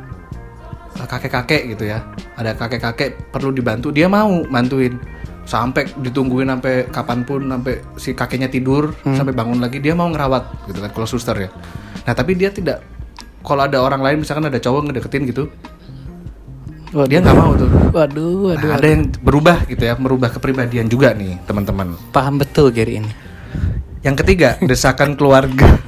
uh, 0.98 1.06
kakek-kakek 1.08 1.76
gitu 1.76 1.84
ya. 1.88 2.02
Ada 2.36 2.56
kakek-kakek 2.56 3.32
perlu 3.32 3.52
dibantu, 3.52 3.92
dia 3.92 4.08
mau 4.08 4.42
bantuin. 4.48 4.96
Sampai 5.44 5.90
ditungguin 5.98 6.46
sampai 6.46 6.86
kapan 6.94 7.26
pun 7.26 7.42
sampai 7.50 7.82
si 7.98 8.14
kakeknya 8.14 8.46
tidur 8.46 8.94
sampai 9.02 9.34
bangun 9.34 9.58
lagi 9.58 9.82
dia 9.82 9.98
mau 9.98 10.06
ngerawat 10.06 10.70
gitu 10.70 10.78
kan 10.78 10.90
kalau 10.94 11.08
suster 11.10 11.34
ya. 11.34 11.50
Nah, 12.06 12.14
tapi 12.14 12.38
dia 12.38 12.54
tidak 12.54 12.86
kalau 13.42 13.66
ada 13.66 13.82
orang 13.82 13.98
lain 13.98 14.22
misalkan 14.22 14.46
ada 14.46 14.62
cowok 14.62 14.92
ngedeketin 14.92 15.26
gitu, 15.26 15.50
Waduh. 16.90 17.06
dia 17.06 17.18
nggak 17.22 17.36
mau 17.38 17.52
tuh. 17.54 17.68
Waduh, 17.90 18.34
waduh. 18.50 18.68
Nah, 18.70 18.76
ada 18.76 18.88
yang 18.90 19.02
berubah 19.22 19.62
gitu 19.64 19.82
ya, 19.82 19.94
merubah 19.94 20.28
kepribadian 20.28 20.90
juga 20.90 21.14
nih, 21.14 21.38
teman-teman. 21.46 21.94
Paham 22.10 22.38
betul 22.38 22.74
Gary 22.74 22.98
ini. 22.98 23.10
Yang 24.02 24.26
ketiga, 24.26 24.58
desakan 24.70 25.14
keluarga. 25.14 25.78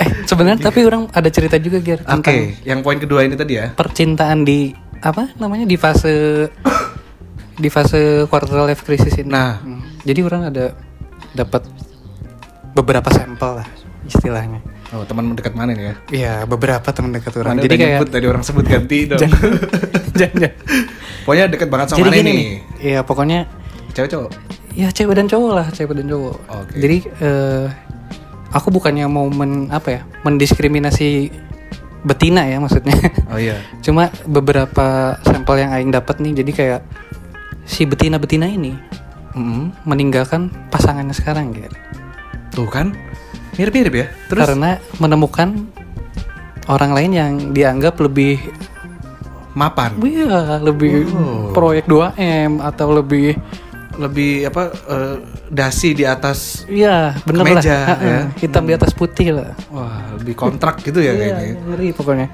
Eh 0.00 0.24
sebenarnya 0.24 0.72
tapi 0.72 0.80
orang 0.88 1.12
ada 1.12 1.28
cerita 1.28 1.60
juga 1.60 1.76
Gary 1.78 2.00
Oke, 2.00 2.08
tentang 2.08 2.36
yang 2.64 2.80
poin 2.80 2.96
kedua 2.96 3.20
ini 3.20 3.36
tadi 3.36 3.60
ya. 3.60 3.68
percintaan 3.76 4.48
di 4.48 4.72
apa 5.00 5.32
namanya 5.36 5.68
di 5.68 5.76
fase 5.76 6.48
di 7.54 7.68
fase 7.68 8.24
quarter 8.24 8.64
life 8.64 8.80
crisis 8.80 9.12
ini. 9.20 9.28
Nah, 9.28 9.60
Hmm. 9.60 9.84
Jadi 10.00 10.20
orang 10.24 10.48
ada 10.48 10.72
dapat 11.36 11.68
beberapa 12.72 13.12
sampel 13.12 13.60
lah 13.60 13.68
istilahnya. 14.08 14.64
Oh 14.90 15.02
teman 15.04 15.32
dekat 15.32 15.54
mana 15.54 15.70
nih 15.72 15.84
ya? 15.84 15.94
Iya 16.10 16.34
beberapa 16.44 16.88
teman 16.90 17.10
dekat 17.12 17.32
orang. 17.36 17.56
Mana 17.56 17.62
Jadi 17.62 17.74
kayak 17.76 17.90
nyebut 17.96 18.08
tadi 18.10 18.26
orang 18.26 18.42
sebut 18.42 18.64
ganti 18.64 18.98
dong. 19.06 19.20
jangan, 19.20 19.50
jangan. 20.20 20.50
Pokoknya 21.22 21.44
deket 21.46 21.68
banget 21.68 21.86
sama 21.88 21.98
Jadi 21.98 22.08
mana 22.08 22.16
gini 22.18 22.32
nih? 22.32 22.50
Iya 22.80 23.00
pokoknya 23.02 23.40
Cewek 23.90 24.06
cowok. 24.08 24.30
ya 24.70 24.86
cewek 24.88 25.14
dan 25.14 25.26
cowok 25.26 25.52
lah 25.52 25.66
cewek 25.68 25.94
dan 25.94 26.06
cowok. 26.06 26.36
Oke. 26.46 26.72
Jadi 26.78 26.96
eh, 27.20 27.66
aku 28.50 28.68
bukannya 28.70 29.06
mau 29.06 29.26
men 29.26 29.66
apa 29.68 29.88
ya 29.90 30.00
mendiskriminasi 30.22 31.30
betina 32.00 32.46
ya 32.46 32.58
maksudnya. 32.58 32.96
Oh 33.28 33.36
iya. 33.36 33.58
Cuma 33.84 34.08
beberapa 34.24 35.18
sampel 35.22 35.60
yang 35.60 35.70
aing 35.70 35.90
dapat 35.90 36.18
nih 36.18 36.38
jadi 36.38 36.52
kayak 36.52 36.80
si 37.62 37.86
betina-betina 37.86 38.46
ini 38.46 38.74
Mm-mm. 39.30 39.86
meninggalkan 39.86 40.50
pasangannya 40.70 41.14
sekarang 41.14 41.54
gitu. 41.54 41.70
Tuh 42.50 42.66
kan? 42.66 42.94
Mirip-mirip 43.54 43.94
ya. 43.94 44.06
Terus 44.26 44.42
Karena 44.44 44.70
menemukan 44.96 45.48
orang 46.66 46.90
lain 46.92 47.10
yang 47.10 47.32
dianggap 47.50 47.98
lebih 47.98 48.38
mapan. 49.52 49.98
iya, 50.00 50.58
lebih 50.58 51.10
Oh. 51.10 51.50
proyek 51.50 51.84
2M 51.84 52.60
atau 52.60 52.92
lebih 52.92 53.34
Lebih 53.90 54.48
apa 54.48 54.70
eh, 54.70 55.16
dasi 55.46 55.92
di 55.92 56.08
atas 56.08 56.64
iya, 56.64 57.12
bener 57.20 57.42
lah. 57.42 57.52
Kemeja, 57.52 57.76
Ha-ha, 57.84 58.00
ya. 58.00 58.20
Hitam 58.34 58.64
di 58.64 58.72
atas 58.72 58.90
putih 58.90 59.28
lah. 59.30 59.52
wah, 59.68 60.14
lebih 60.14 60.32
kontrak 60.34 60.80
gitu 60.80 60.98
ya 60.98 61.12
Iya, 61.12 61.36
kayaknya. 61.36 61.54
ngeri 61.66 61.88
pokoknya. 61.92 62.26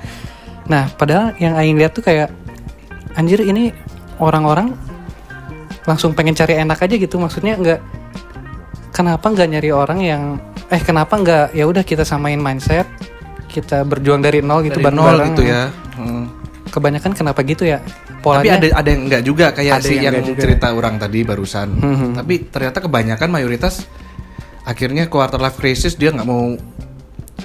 Nah, 0.67 0.87
padahal 0.93 1.35
yang 1.37 1.57
aing 1.57 1.75
lihat 1.75 1.91
tuh 1.91 2.03
kayak 2.03 2.31
anjir 3.15 3.41
ini 3.41 3.75
orang-orang 4.17 4.79
langsung 5.83 6.13
pengen 6.13 6.35
cari 6.35 6.55
enak 6.55 6.79
aja 6.79 6.95
gitu. 6.95 7.17
Maksudnya 7.17 7.57
nggak 7.57 7.81
kenapa 8.93 9.27
nggak 9.27 9.49
nyari 9.49 9.71
orang 9.71 9.99
yang 9.99 10.23
eh 10.67 10.83
kenapa 10.83 11.15
nggak 11.15 11.47
ya 11.55 11.65
udah 11.67 11.83
kita 11.87 12.03
samain 12.03 12.39
mindset 12.39 12.87
kita 13.47 13.87
berjuang 13.87 14.21
dari 14.21 14.43
nol 14.43 14.67
gitu 14.67 14.83
Dari 14.83 14.93
nol 14.93 15.17
gitu 15.33 15.43
ya. 15.47 15.71
Hmm. 15.97 16.29
Kebanyakan 16.69 17.13
kenapa 17.17 17.41
gitu 17.47 17.65
ya? 17.65 17.81
Tapi 17.81 18.21
Polanya 18.21 18.59
ada 18.59 18.69
ada 18.85 18.89
yang 18.91 19.03
enggak 19.07 19.23
juga 19.23 19.47
kayak 19.55 19.81
si 19.81 19.97
yang 20.03 20.13
yang, 20.13 20.27
juga. 20.35 20.41
cerita 20.45 20.75
orang 20.75 20.99
tadi 20.99 21.23
barusan. 21.23 21.69
Hmm. 21.79 22.13
Tapi 22.19 22.51
ternyata 22.51 22.85
kebanyakan 22.85 23.29
mayoritas 23.33 23.87
akhirnya 24.67 25.07
quarter 25.07 25.39
life 25.39 25.57
crisis 25.57 25.95
dia 25.95 26.11
nggak 26.11 26.27
mau 26.27 26.59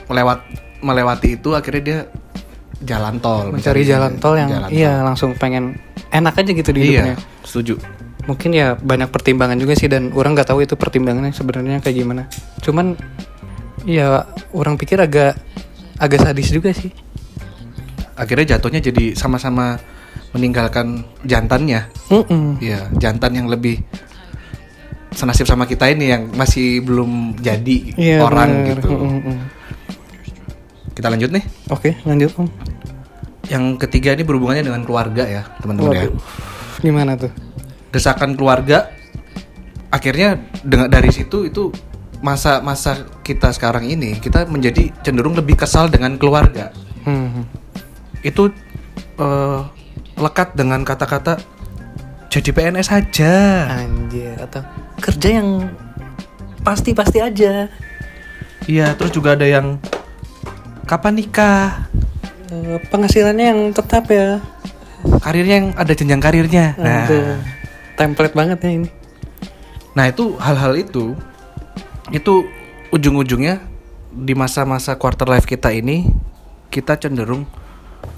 melewat 0.09 0.41
melewati 0.81 1.37
itu 1.37 1.53
akhirnya 1.53 1.83
dia 1.85 1.99
jalan 2.81 3.21
tol 3.21 3.53
mencari 3.53 3.85
jalan 3.85 4.17
tol 4.17 4.33
yang 4.33 4.49
jalan 4.49 4.69
iya 4.73 5.05
langsung 5.05 5.37
pengen 5.37 5.77
enak 6.09 6.33
aja 6.33 6.49
gitu 6.49 6.73
di 6.73 6.81
hidupnya. 6.81 7.13
iya 7.13 7.45
setuju 7.45 7.77
mungkin 8.21 8.51
ya 8.51 8.75
banyak 8.75 9.09
pertimbangan 9.09 9.57
juga 9.57 9.73
sih 9.73 9.87
dan 9.87 10.13
orang 10.13 10.33
nggak 10.33 10.47
tahu 10.47 10.61
itu 10.61 10.75
pertimbangannya 10.75 11.31
sebenarnya 11.31 11.79
kayak 11.79 11.95
gimana 11.95 12.23
cuman 12.59 12.93
ya 13.81 14.23
orang 14.51 14.77
pikir 14.77 14.97
agak 14.97 15.33
agak 15.97 16.21
sadis 16.21 16.49
juga 16.49 16.69
sih 16.69 16.93
akhirnya 18.13 18.55
jatuhnya 18.55 18.77
jadi 18.79 19.13
sama-sama 19.13 19.81
meninggalkan 20.31 21.03
jantannya 21.21 21.89
Mm-mm. 22.07 22.61
Iya, 22.61 22.87
jantan 22.95 23.35
yang 23.35 23.47
lebih 23.47 23.81
senasib 25.11 25.43
sama 25.43 25.65
kita 25.65 25.89
ini 25.89 26.07
yang 26.07 26.29
masih 26.31 26.79
belum 26.79 27.35
jadi 27.35 27.77
Iya, 27.97 28.17
orang 28.21 28.49
bener. 28.63 28.77
gitu. 28.79 28.89
Mm-mm. 28.95 29.37
Kita 30.93 31.07
lanjut 31.09 31.29
nih. 31.31 31.43
oke 31.67 31.89
lanjut 32.05 32.31
om 32.37 32.47
Yang 33.49 33.63
ketiga 33.83 34.15
ini 34.15 34.23
berhubungannya 34.23 34.63
dengan 34.63 34.81
keluarga 34.81 35.27
ya, 35.27 35.43
teman-teman 35.59 35.91
ya. 35.91 36.07
Gimana 36.79 37.19
tuh 37.19 37.31
Desakan 37.91 38.39
keluarga 38.39 38.91
akhirnya 39.91 40.39
dengan 40.63 40.87
dari 40.87 41.11
situ 41.11 41.43
itu 41.47 41.71
masa-masa 42.23 43.03
kita 43.25 43.51
sekarang 43.51 43.89
ini 43.89 44.15
kita 44.23 44.47
menjadi 44.47 44.93
cenderung 45.03 45.35
lebih 45.35 45.59
kesal 45.59 45.91
dengan 45.91 46.15
keluarga. 46.15 46.71
Hmm. 47.03 47.43
Itu 48.23 48.49
eh, 49.19 49.59
lekat 50.15 50.55
dengan 50.55 50.87
kata-kata 50.87 51.41
jadi 52.31 52.49
PNS 52.55 52.87
aja. 52.95 53.33
anjir 53.83 54.39
atau 54.39 54.63
kerja 55.03 55.43
yang 55.43 55.67
pasti 56.63 56.95
pasti 56.95 57.19
aja 57.19 57.67
Iya, 58.69 58.93
terus 58.93 59.09
juga 59.11 59.33
ada 59.33 59.43
yang 59.43 59.81
kapan 60.85 61.17
nikah? 61.17 61.89
Eh, 62.53 62.77
penghasilannya 62.93 63.45
yang 63.51 63.61
tetap 63.73 64.05
ya 64.07 64.37
Karirnya 65.01 65.55
yang 65.65 65.67
ada 65.73 65.93
jenjang 65.97 66.21
karirnya. 66.21 66.77
Nah, 66.77 67.09
Aduh, 67.09 67.41
template 67.95 68.35
banget 68.35 68.59
ya 68.63 68.71
ini 68.71 68.89
Nah 69.91 70.07
itu 70.07 70.39
hal-hal 70.39 70.73
itu 70.79 71.15
itu 72.11 72.47
ujung-ujungnya 72.91 73.59
di 74.11 74.33
masa-masa 74.35 74.95
quarter 74.99 75.27
life 75.27 75.47
kita 75.47 75.71
ini 75.71 76.07
kita 76.71 76.95
cenderung 76.99 77.43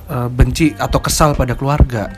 eh, 0.10 0.30
benci 0.30 0.74
atau 0.78 1.02
kesal 1.02 1.34
pada 1.34 1.58
keluarga. 1.58 2.10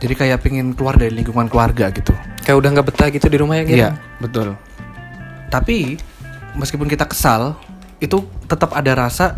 Jadi 0.00 0.14
kayak 0.16 0.44
pengen 0.44 0.72
keluar 0.76 0.96
dari 0.96 1.12
lingkungan 1.12 1.48
keluarga 1.48 1.88
gitu. 1.92 2.12
Kayak 2.44 2.56
udah 2.60 2.68
nggak 2.76 2.86
betah 2.92 3.08
gitu 3.12 3.26
di 3.28 3.36
rumah 3.40 3.56
ya 3.60 3.64
Ger? 3.64 3.76
Iya 3.76 3.90
betul. 4.20 4.56
Tapi 5.48 5.96
meskipun 6.56 6.88
kita 6.88 7.08
kesal 7.08 7.56
itu 8.00 8.24
tetap 8.48 8.72
ada 8.76 8.92
rasa 9.06 9.36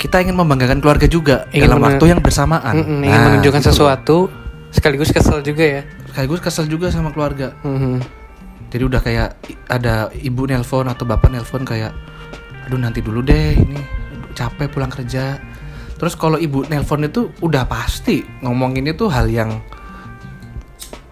kita 0.00 0.24
ingin 0.24 0.32
membanggakan 0.32 0.80
keluarga 0.80 1.04
juga 1.04 1.44
Ingin 1.52 1.68
dalam 1.68 1.84
waktu 1.84 2.04
yang 2.08 2.24
bersamaan. 2.24 2.72
Mm-mm, 2.72 3.04
ingin 3.04 3.20
Nah, 3.20 3.26
menunjukkan 3.28 3.60
gitu. 3.60 3.70
sesuatu 3.70 4.16
sekaligus 4.72 5.12
kesel 5.12 5.44
juga 5.44 5.60
ya. 5.60 5.82
Sekaligus 6.10 6.42
kesel 6.42 6.66
juga 6.66 6.90
sama 6.90 7.14
keluarga. 7.14 7.54
Mhm. 7.62 8.02
Jadi 8.70 8.82
udah 8.86 9.00
kayak 9.02 9.28
ada 9.70 10.10
ibu 10.18 10.46
nelpon 10.46 10.86
atau 10.90 11.06
bapak 11.06 11.30
nelpon 11.30 11.62
kayak 11.62 11.94
aduh 12.66 12.78
nanti 12.78 13.02
dulu 13.02 13.22
deh 13.22 13.54
ini 13.54 13.78
capek 14.34 14.70
pulang 14.70 14.90
kerja. 14.90 15.38
Terus 15.94 16.18
kalau 16.18 16.38
ibu 16.38 16.66
nelpon 16.66 17.06
itu 17.06 17.30
udah 17.42 17.66
pasti 17.66 18.26
ngomongin 18.42 18.90
itu 18.90 19.06
hal 19.06 19.30
yang 19.30 19.62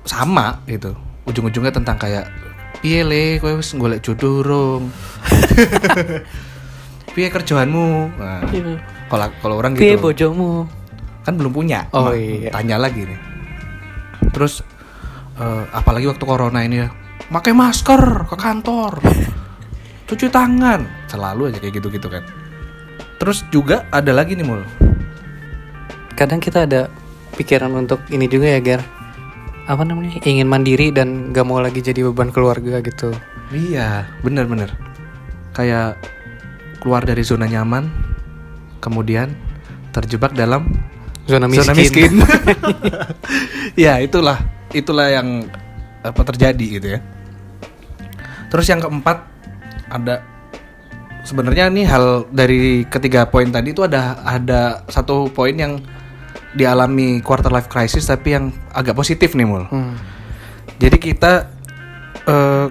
sama 0.03 0.59
gitu. 0.67 0.95
Ujung-ujungnya 1.31 1.71
tentang 1.75 1.99
kayak 1.99 2.27
piye 2.83 3.03
le 3.07 3.39
kowe 3.43 3.59
wis 3.59 3.75
golek 3.75 4.03
jodoh 4.03 4.83
piye 7.19 7.29
kerjaanmu? 7.35 8.15
Nah, 8.15 8.47
kalau 9.11 9.27
kalau 9.43 9.55
orang 9.59 9.75
Piye 9.75 9.99
gitu 9.99 10.11
bojomu? 10.11 10.71
kan 11.27 11.37
belum 11.37 11.53
punya. 11.53 11.85
Oh, 11.93 12.15
iya. 12.17 12.49
Tanya 12.49 12.81
lagi 12.81 13.05
nih. 13.05 13.21
Terus 14.33 14.65
eh, 15.39 15.65
apalagi 15.73 16.07
waktu 16.11 16.25
corona 16.27 16.61
ini 16.67 16.83
ya, 16.85 16.89
pakai 17.31 17.55
masker 17.55 18.27
ke 18.29 18.37
kantor, 18.37 18.99
cuci 20.09 20.27
tangan, 20.29 21.09
selalu 21.09 21.55
aja 21.55 21.59
kayak 21.63 21.75
gitu-gitu 21.81 22.09
kan. 22.11 22.27
Terus 23.19 23.43
juga 23.51 23.87
ada 23.91 24.15
lagi 24.15 24.39
nih 24.39 24.47
mul. 24.47 24.63
Kadang 26.15 26.39
kita 26.39 26.67
ada 26.67 26.87
pikiran 27.35 27.71
untuk 27.75 28.03
ini 28.11 28.27
juga 28.31 28.47
ya 28.55 28.61
Ger. 28.63 28.83
Apa 29.69 29.85
namanya? 29.85 30.23
Ingin 30.25 30.49
mandiri 30.49 30.89
dan 30.95 31.31
gak 31.35 31.45
mau 31.45 31.61
lagi 31.61 31.85
jadi 31.85 32.01
beban 32.09 32.33
keluarga 32.33 32.81
gitu. 32.81 33.13
Iya, 33.53 34.09
bener-bener. 34.25 34.73
Kayak 35.53 35.99
keluar 36.81 37.03
dari 37.05 37.21
zona 37.27 37.45
nyaman, 37.51 37.91
kemudian 38.79 39.35
terjebak 39.93 40.33
dalam 40.33 40.71
Zona 41.29 41.45
miskin. 41.45 41.65
zona 41.69 41.75
miskin. 41.77 42.13
ya 43.85 44.01
itulah, 44.01 44.41
itulah 44.73 45.09
yang 45.09 45.49
apa 46.05 46.23
terjadi 46.23 46.67
gitu 46.81 46.89
ya. 46.97 47.01
Terus 48.49 48.67
yang 48.69 48.81
keempat 48.81 49.29
ada 49.93 50.25
sebenarnya 51.25 51.69
nih 51.69 51.85
hal 51.85 52.29
dari 52.33 52.89
ketiga 52.89 53.29
poin 53.29 53.49
tadi 53.53 53.77
itu 53.77 53.85
ada 53.85 54.17
ada 54.25 54.85
satu 54.89 55.29
poin 55.29 55.53
yang 55.53 55.77
dialami 56.57 57.21
quarter 57.21 57.53
life 57.53 57.69
crisis 57.69 58.09
tapi 58.09 58.33
yang 58.33 58.49
agak 58.73 58.97
positif 58.97 59.37
nih 59.37 59.45
mul. 59.45 59.69
Hmm. 59.69 59.97
Jadi 60.81 60.97
kita 60.97 61.51
eh, 62.25 62.67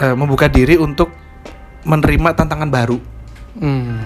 eh, 0.00 0.14
membuka 0.16 0.48
diri 0.48 0.80
untuk 0.80 1.12
menerima 1.84 2.32
tantangan 2.32 2.70
baru. 2.72 2.98
Hmm. 3.58 4.00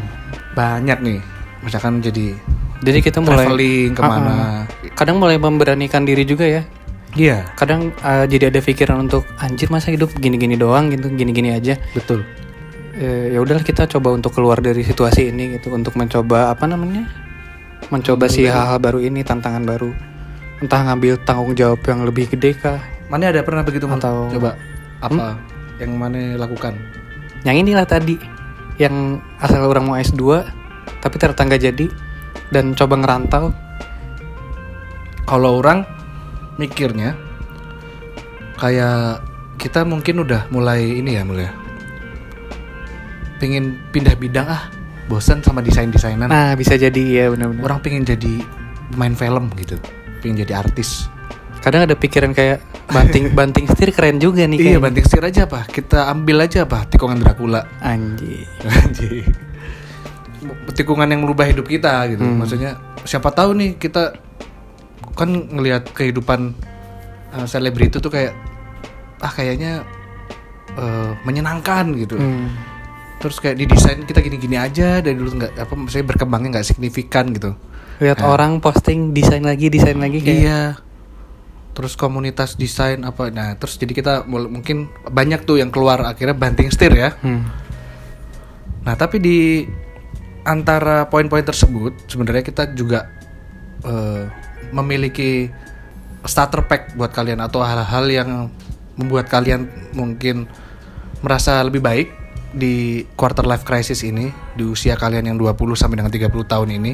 Banyak 0.52 0.98
nih, 1.00 1.18
misalkan 1.62 2.02
jadi 2.02 2.34
Jadi 2.82 2.98
kita 2.98 3.22
mulai 3.22 3.46
traveling 3.46 3.90
ke 3.94 4.02
mana. 4.02 4.66
kadang 4.98 5.22
mulai 5.22 5.38
memberanikan 5.38 6.02
diri 6.02 6.26
juga 6.26 6.42
ya. 6.42 6.66
Iya, 7.12 7.44
Kadang 7.60 7.92
eh, 7.92 8.24
jadi 8.24 8.48
ada 8.48 8.60
pikiran 8.64 9.04
untuk 9.04 9.28
anjir 9.36 9.68
masa 9.68 9.92
hidup 9.92 10.16
gini-gini 10.16 10.56
doang 10.56 10.88
gitu, 10.88 11.12
gini-gini 11.12 11.52
aja. 11.52 11.76
betul. 11.92 12.24
Eh, 12.96 13.32
ya 13.36 13.40
udahlah 13.40 13.64
kita 13.64 13.88
coba 13.88 14.12
untuk 14.12 14.36
keluar 14.36 14.60
dari 14.60 14.84
situasi 14.84 15.32
ini 15.32 15.56
gitu 15.56 15.72
untuk 15.72 15.96
mencoba 15.96 16.52
apa 16.52 16.64
namanya? 16.68 17.08
Mencoba 17.92 18.28
si 18.28 18.48
hal-hal 18.48 18.80
baru 18.80 19.00
ini, 19.00 19.20
tantangan 19.20 19.64
baru. 19.64 19.92
Entah 20.64 20.80
ngambil 20.88 21.20
tanggung 21.26 21.52
jawab 21.52 21.80
yang 21.84 22.04
lebih 22.06 22.32
gede 22.32 22.56
kah? 22.56 22.80
Mana 23.12 23.28
ada 23.28 23.44
pernah 23.44 23.60
begitu? 23.60 23.84
Atau- 23.88 24.32
coba 24.32 24.56
apa 25.02 25.36
yang 25.82 25.98
mana 25.98 26.38
lakukan? 26.40 26.78
Yang 27.44 27.56
inilah 27.66 27.84
tadi 27.84 28.16
yang 28.80 29.20
asal 29.42 29.68
orang 29.68 29.84
mau 29.84 29.98
S2 30.00 30.46
tapi 31.02 31.14
ternyata 31.18 31.44
nggak 31.44 31.62
jadi 31.62 31.86
dan 32.54 32.72
coba 32.72 32.94
ngerantau. 33.02 33.50
Kalau 35.26 35.58
orang 35.58 35.82
mikirnya 36.56 37.16
kayak 38.56 39.22
kita 39.56 39.82
mungkin 39.82 40.22
udah 40.22 40.46
mulai 40.48 40.98
ini 40.98 41.16
ya 41.16 41.22
mulai 41.22 41.48
pengen 43.38 43.78
pindah 43.90 44.14
bidang 44.14 44.46
ah 44.46 44.70
bosan 45.10 45.42
sama 45.42 45.60
desain 45.60 45.90
desainan 45.90 46.30
Nah, 46.30 46.54
bisa 46.54 46.78
jadi 46.78 47.02
ya 47.02 47.24
benar-benar. 47.34 47.62
orang 47.66 47.78
pengen 47.82 48.02
jadi 48.06 48.38
main 48.94 49.18
film 49.18 49.50
gitu 49.58 49.76
pengen 50.22 50.46
jadi 50.46 50.62
artis. 50.62 51.10
Kadang 51.58 51.86
ada 51.86 51.94
pikiran 51.94 52.30
kayak 52.30 52.62
banting 52.86 53.30
banting 53.38 53.66
setir 53.66 53.90
keren 53.90 54.18
juga 54.18 54.46
nih 54.46 54.58
iya 54.62 54.78
banting 54.78 55.02
setir 55.02 55.22
aja 55.22 55.46
apa 55.46 55.66
kita 55.66 56.06
ambil 56.06 56.46
aja 56.46 56.62
apa 56.62 56.86
tikungan 56.86 57.18
Dracula. 57.18 57.66
Anjir. 57.82 58.46
Anjing. 58.62 59.26
tikungan 60.74 61.06
yang 61.06 61.22
merubah 61.22 61.46
hidup 61.46 61.66
kita 61.66 62.02
gitu. 62.10 62.22
Maksudnya 62.22 62.74
siapa 63.02 63.30
tahu 63.30 63.54
nih 63.54 63.70
kita 63.78 64.14
kan 65.12 65.28
ngelihat 65.28 65.92
kehidupan 65.92 66.56
uh, 67.32 67.46
selebriti 67.48 68.00
tuh 68.00 68.12
kayak 68.12 68.32
ah 69.22 69.32
kayaknya 69.32 69.86
uh, 70.76 71.14
menyenangkan 71.22 71.94
gitu. 71.96 72.18
Hmm. 72.18 72.50
terus 73.22 73.38
kayak 73.38 73.54
di 73.54 73.70
desain 73.70 74.02
kita 74.02 74.18
gini-gini 74.18 74.58
aja 74.58 74.98
dari 74.98 75.14
dulu 75.14 75.38
nggak 75.38 75.54
apa 75.54 75.74
maksudnya 75.78 76.10
berkembangnya 76.10 76.58
nggak 76.58 76.66
signifikan 76.66 77.30
gitu. 77.30 77.54
Lihat 78.02 78.18
orang 78.18 78.58
posting 78.58 79.14
desain 79.14 79.46
lagi, 79.46 79.70
desain 79.70 79.94
lagi 79.94 80.18
kayak 80.18 80.42
iya. 80.42 80.62
Terus 81.70 81.94
komunitas 81.94 82.58
desain 82.58 82.98
apa 83.06 83.30
nah 83.30 83.54
terus 83.54 83.78
jadi 83.78 83.94
kita 83.94 84.12
mungkin 84.26 84.90
banyak 85.06 85.46
tuh 85.46 85.62
yang 85.62 85.70
keluar 85.70 86.02
akhirnya 86.02 86.34
banting 86.34 86.74
setir 86.74 86.98
ya. 86.98 87.14
Hmm. 87.22 87.46
Nah, 88.82 88.98
tapi 88.98 89.22
di 89.22 89.62
antara 90.42 91.06
poin-poin 91.06 91.46
tersebut 91.46 92.10
sebenarnya 92.10 92.42
kita 92.42 92.74
juga 92.74 93.06
eh, 93.86 94.26
memiliki 94.72 95.52
starter 96.24 96.64
pack 96.66 96.96
buat 96.96 97.12
kalian 97.12 97.38
atau 97.38 97.60
hal-hal 97.60 98.04
yang 98.08 98.30
membuat 98.96 99.28
kalian 99.28 99.68
mungkin 99.92 100.46
merasa 101.20 101.62
lebih 101.62 101.80
baik 101.80 102.08
di 102.52 103.06
quarter 103.16 103.48
life 103.48 103.64
crisis 103.64 104.04
ini 104.04 104.28
di 104.52 104.64
usia 104.64 104.92
kalian 104.94 105.32
yang 105.32 105.36
20 105.40 105.56
sampai 105.72 105.96
dengan 106.04 106.12
30 106.12 106.28
tahun 106.44 106.68
ini. 106.76 106.92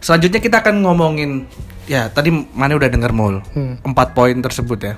Selanjutnya 0.00 0.40
kita 0.40 0.64
akan 0.64 0.80
ngomongin 0.80 1.44
ya 1.84 2.08
tadi 2.08 2.32
mana 2.32 2.72
udah 2.78 2.88
denger 2.88 3.12
mul 3.12 3.44
Hmm. 3.52 3.76
empat 3.84 4.16
poin 4.16 4.36
tersebut 4.40 4.80
ya. 4.80 4.94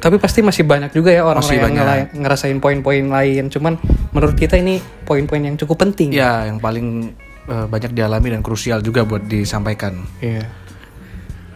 Tapi 0.00 0.16
pasti 0.16 0.40
masih 0.40 0.64
banyak 0.64 0.96
juga 0.96 1.12
ya 1.12 1.24
orang-orang 1.28 1.76
yang 1.76 1.76
banyak. 1.76 2.16
ngerasain 2.16 2.56
poin-poin 2.56 3.04
lain. 3.04 3.52
Cuman 3.52 3.76
menurut 4.16 4.32
kita 4.32 4.56
ini 4.56 4.80
poin-poin 5.04 5.44
yang 5.44 5.60
cukup 5.60 5.76
penting. 5.84 6.08
Ya, 6.12 6.48
yang 6.48 6.56
paling 6.56 7.12
eh, 7.50 7.66
banyak 7.66 7.92
dialami 7.92 8.30
dan 8.30 8.40
krusial 8.40 8.78
juga 8.80 9.02
buat 9.02 9.26
disampaikan. 9.26 10.06
Iya. 10.22 10.46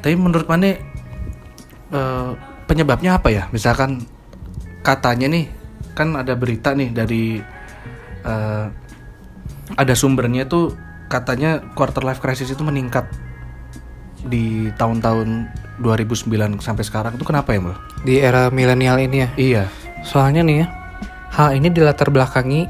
Tapi 0.02 0.14
menurut 0.18 0.50
Mane 0.50 0.70
eh, 1.94 2.30
penyebabnya 2.66 3.22
apa 3.22 3.30
ya? 3.30 3.46
Misalkan 3.54 4.02
katanya 4.84 5.30
nih 5.30 5.46
kan 5.94 6.18
ada 6.18 6.34
berita 6.34 6.74
nih 6.74 6.90
dari 6.90 7.38
eh, 8.26 8.66
ada 9.74 9.94
sumbernya 9.96 10.44
tuh 10.44 10.74
katanya 11.08 11.62
quarter 11.72 12.02
life 12.02 12.18
crisis 12.18 12.50
itu 12.50 12.60
meningkat 12.66 13.06
di 14.24 14.72
tahun-tahun 14.74 15.48
2009 15.84 16.60
sampai 16.64 16.84
sekarang 16.84 17.12
itu 17.14 17.24
kenapa 17.24 17.52
ya, 17.52 17.60
Mbak? 17.60 17.78
Di 18.04 18.14
era 18.20 18.48
milenial 18.48 18.98
ini 19.00 19.16
ya. 19.24 19.28
Iya. 19.36 19.64
Soalnya 20.04 20.44
nih 20.44 20.56
ya, 20.64 20.66
hal 21.32 21.56
ini 21.56 21.68
dilatar 21.72 22.08
belakangi 22.12 22.68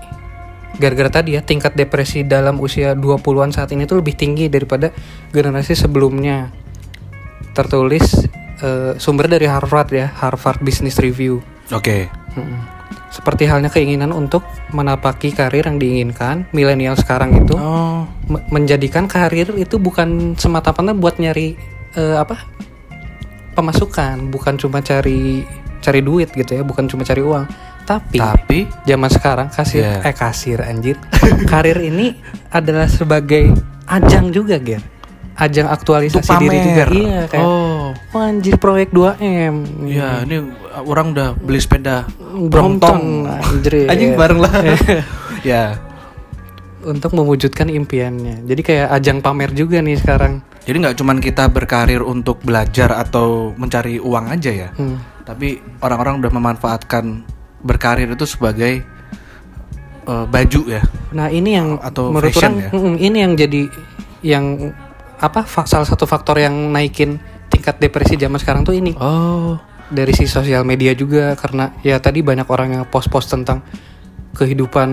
gara-gara 0.74 1.22
tadi 1.22 1.38
ya 1.38 1.42
tingkat 1.42 1.74
depresi 1.74 2.22
dalam 2.22 2.58
usia 2.58 2.92
20-an 2.92 3.50
saat 3.50 3.70
ini 3.70 3.86
tuh 3.86 4.02
lebih 4.02 4.14
tinggi 4.14 4.50
daripada 4.50 4.90
generasi 5.30 5.74
sebelumnya. 5.74 6.50
Tertulis 7.54 8.26
eh, 8.60 8.92
sumber 8.98 9.30
dari 9.30 9.46
Harvard 9.46 9.90
ya, 9.90 10.10
Harvard 10.10 10.58
Business 10.60 10.98
Review. 10.98 11.38
Oke. 11.70 12.10
Mm-mm. 12.34 12.60
Seperti 13.08 13.46
halnya 13.46 13.70
keinginan 13.70 14.10
untuk 14.10 14.42
menapaki 14.74 15.30
karir 15.30 15.62
yang 15.62 15.78
diinginkan, 15.78 16.50
milenial 16.50 16.98
sekarang 16.98 17.30
itu 17.38 17.54
Oh, 17.54 18.02
me- 18.26 18.42
menjadikan 18.50 19.06
karir 19.06 19.54
itu 19.54 19.78
bukan 19.78 20.34
semata-mata 20.34 20.90
buat 20.90 21.22
nyari 21.22 21.54
eh, 21.94 22.16
apa 22.18 22.42
pemasukan, 23.54 24.34
bukan 24.34 24.58
cuma 24.58 24.82
cari 24.82 25.46
cari 25.78 26.00
duit 26.02 26.34
gitu 26.34 26.58
ya, 26.58 26.66
bukan 26.66 26.90
cuma 26.90 27.06
cari 27.06 27.22
uang, 27.22 27.46
tapi 27.84 28.16
tapi 28.16 28.58
zaman 28.82 29.08
sekarang 29.08 29.48
kasir 29.48 29.84
Iya. 29.84 30.00
eh 30.02 30.14
kasir 30.14 30.58
anjir 30.60 30.96
karir 31.52 31.78
ini 31.78 32.16
adalah 32.48 32.88
sebagai 32.88 33.52
ajang 33.84 34.32
juga 34.32 34.56
ger 34.56 34.80
ajang 35.34 35.66
aktualisasi 35.66 36.30
diri 36.38 36.58
juga. 36.62 36.84
Iya 36.88 37.20
kayak 37.26 37.42
Oh. 37.42 37.90
"Wah, 38.14 38.30
anjir 38.30 38.54
proyek 38.54 38.94
2M. 38.94 39.66
Ya, 39.82 40.22
ini 40.22 40.38
orang 40.78 41.10
udah 41.10 41.34
beli 41.34 41.58
sepeda 41.58 42.06
Brompton 42.46 43.26
anjir. 43.26 43.82
Anjing 43.90 44.14
bareng 44.14 44.38
lah. 44.38 44.54
ya. 45.42 45.74
Untuk 46.84 47.18
mewujudkan 47.18 47.66
impiannya. 47.66 48.46
Jadi 48.46 48.62
kayak 48.62 48.94
ajang 48.94 49.18
pamer 49.18 49.50
juga 49.50 49.82
nih 49.82 49.98
sekarang. 49.98 50.38
Jadi 50.62 50.76
nggak 50.78 50.96
cuman 51.02 51.18
kita 51.18 51.50
berkarir 51.50 52.00
untuk 52.00 52.38
belajar 52.38 52.94
atau 52.94 53.50
mencari 53.58 53.98
uang 53.98 54.30
aja 54.30 54.54
ya. 54.54 54.68
Hmm. 54.70 55.02
Tapi 55.26 55.58
orang-orang 55.80 56.22
udah 56.22 56.30
memanfaatkan 56.30 57.26
berkarir 57.64 58.12
itu 58.12 58.28
sebagai 58.28 58.84
eh, 60.04 60.26
baju 60.28 60.60
ya. 60.68 60.82
Nah 61.10 61.32
ini 61.32 61.56
yang 61.56 61.80
Atau 61.80 62.12
menurut 62.12 62.30
fashion 62.30 62.60
orang 62.60 62.94
ya? 62.94 63.00
ini 63.00 63.18
yang 63.18 63.32
jadi 63.34 63.62
yang 64.20 64.44
apa 65.16 65.42
salah 65.64 65.88
satu 65.88 66.04
faktor 66.04 66.36
yang 66.36 66.52
naikin 66.70 67.16
tingkat 67.48 67.80
depresi 67.80 68.14
zaman 68.14 68.36
sekarang 68.36 68.62
tuh 68.62 68.74
ini 68.74 68.92
Oh. 68.98 69.56
dari 69.86 70.12
si 70.12 70.24
sosial 70.26 70.64
media 70.64 70.92
juga 70.92 71.32
karena 71.36 71.72
ya 71.80 71.96
tadi 71.96 72.20
banyak 72.20 72.44
orang 72.44 72.68
yang 72.72 72.82
post-post 72.84 73.30
tentang 73.30 73.60
kehidupan 74.34 74.90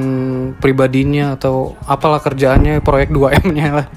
pribadinya 0.62 1.34
atau 1.34 1.74
apalah 1.90 2.22
kerjaannya 2.22 2.80
proyek 2.80 3.10
2M-nya 3.16 3.68
lah. 3.74 3.88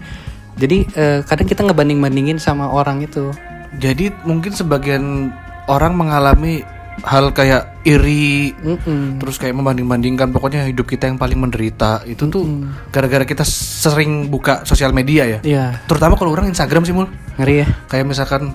Jadi 0.56 0.86
eh, 0.88 1.20
kadang 1.26 1.46
kita 1.46 1.62
ngebanding-bandingin 1.62 2.38
sama 2.38 2.70
orang 2.70 3.02
itu. 3.04 3.30
Jadi 3.76 4.14
mungkin 4.24 4.54
sebagian 4.54 5.34
orang 5.66 5.98
mengalami 5.98 6.62
hal 7.00 7.30
kayak 7.30 7.82
iri 7.82 8.54
Mm-mm. 8.54 9.18
terus 9.18 9.34
kayak 9.34 9.52
membanding-bandingkan 9.52 10.30
pokoknya 10.30 10.62
hidup 10.64 10.86
kita 10.86 11.06
yang 11.06 11.16
paling 11.16 11.36
menderita 11.36 12.00
itu 12.04 12.24
tuh 12.24 12.46
gara-gara 12.88 13.22
kita 13.22 13.42
sering 13.44 14.28
buka 14.28 14.62
sosial 14.62 14.90
media 14.90 15.26
ya. 15.26 15.38
Iya, 15.42 15.66
Terutama 15.84 16.14
kalau 16.14 16.30
orang 16.30 16.46
Instagram 16.46 16.82
sih 16.82 16.94
mul 16.94 17.10
ngeri 17.34 17.56
ya. 17.60 17.68
kayak 17.88 18.06
misalkan 18.06 18.54